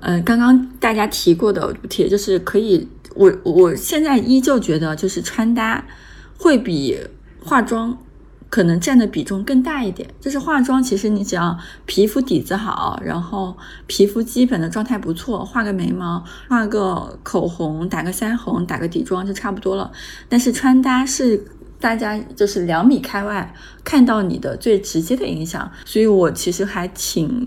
[0.00, 5.86] 嗯，刚刚大家提过的帖就是可以，我我现在依旧觉得就是穿搭
[6.36, 6.98] 会比
[7.40, 7.96] 化妆
[8.50, 10.08] 可能占的比重更大一点。
[10.20, 11.56] 就是化妆其实你只要
[11.86, 13.56] 皮肤底子好，然后
[13.86, 19.92] 皮肤基本的状态不错，画个眉毛、画个口红、打个腮红、打个底妆就差不多了。
[20.28, 21.44] 但是穿搭是。
[21.86, 27.46] 大家就是两米开外看到你的最直接的影响，所以我其实还挺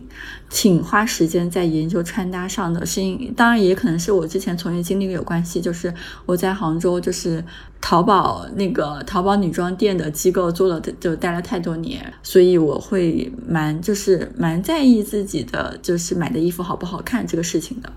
[0.49, 2.85] 挺花时间在研究穿搭上的。
[2.85, 5.93] 是因当然也可能是我之前从业经历有关系，就是
[6.25, 7.43] 我在杭州就是
[7.81, 17.91] 淘宝那个淘宝女装店的机构做了就待了太多年，所以我会蛮就是蛮在意自己的就是买的衣服好不好看这个事情的。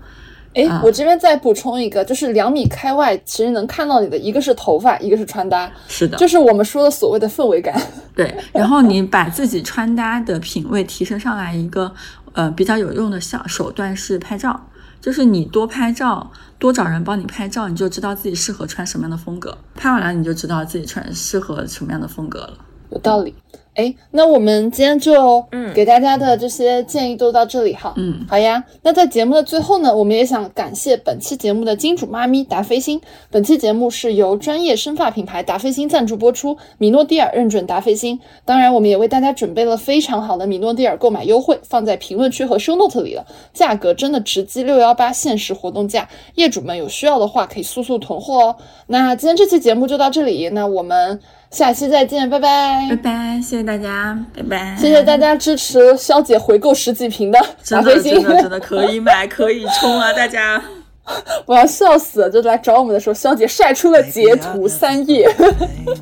[0.53, 7.79] 哎，我这边再补充一个，就是两米开外，其实能看到你的一个是头发，一个是穿搭，是的，就是我们说的所谓的氛围感。
[8.15, 11.91] 对，然后你把自己穿搭的品味提升上来，一个
[12.33, 14.59] 呃比较有用的小手段是拍照，
[15.01, 22.53] 就是你多拍照，多找人帮你拍照，你就知道自己适合穿什么样的风格，拍完了你就知道自己穿适合什么样的风格了。
[22.91, 23.33] 有道理。
[23.75, 27.93] 哎，那我们今天就嗯给大家的这些建议都到这里哈。
[27.97, 28.63] 嗯，好呀。
[28.83, 33.01] 那在节目的最后呢，我们也想感谢本期节目的金主妈咪达霏欣。
[33.31, 38.19] 本期节目是由专业生发品牌达霏欣赞助播出，米诺地尔认准达霏欣。
[38.45, 43.25] 当然，我们也为大家准备了非常好的米诺地尔购买优惠，放在评论区和 show note 里了。
[43.53, 48.55] 价格真的直击六幺八限时活动价，业主们有需要的话可以速速囤货哦。
[48.87, 51.19] 那今天这期节目就到这里，那我们。
[51.53, 60.11] 下期再见，拜拜，拜拜，谢谢大家，拜拜，谢谢大家支持肖姐回购十几瓶的真的真的真的可以买，可以冲啊！
[60.11, 60.59] 大家，
[61.45, 62.29] 我要笑死了！
[62.29, 65.29] 就来找我们的时候，肖姐晒出了截图三页。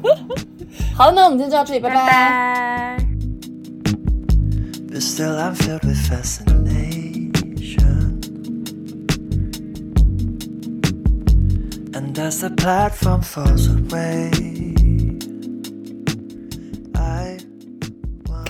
[0.95, 2.97] 好了，那我们今天就到这里，拜拜。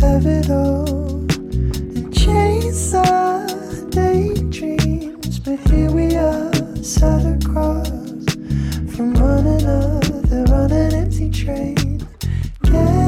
[0.00, 1.24] Have it all
[1.96, 3.46] and chase our
[3.90, 5.38] daydreams.
[5.40, 7.88] But here we are, sat across
[8.94, 12.06] from one another on an empty train.
[12.64, 13.05] Yeah.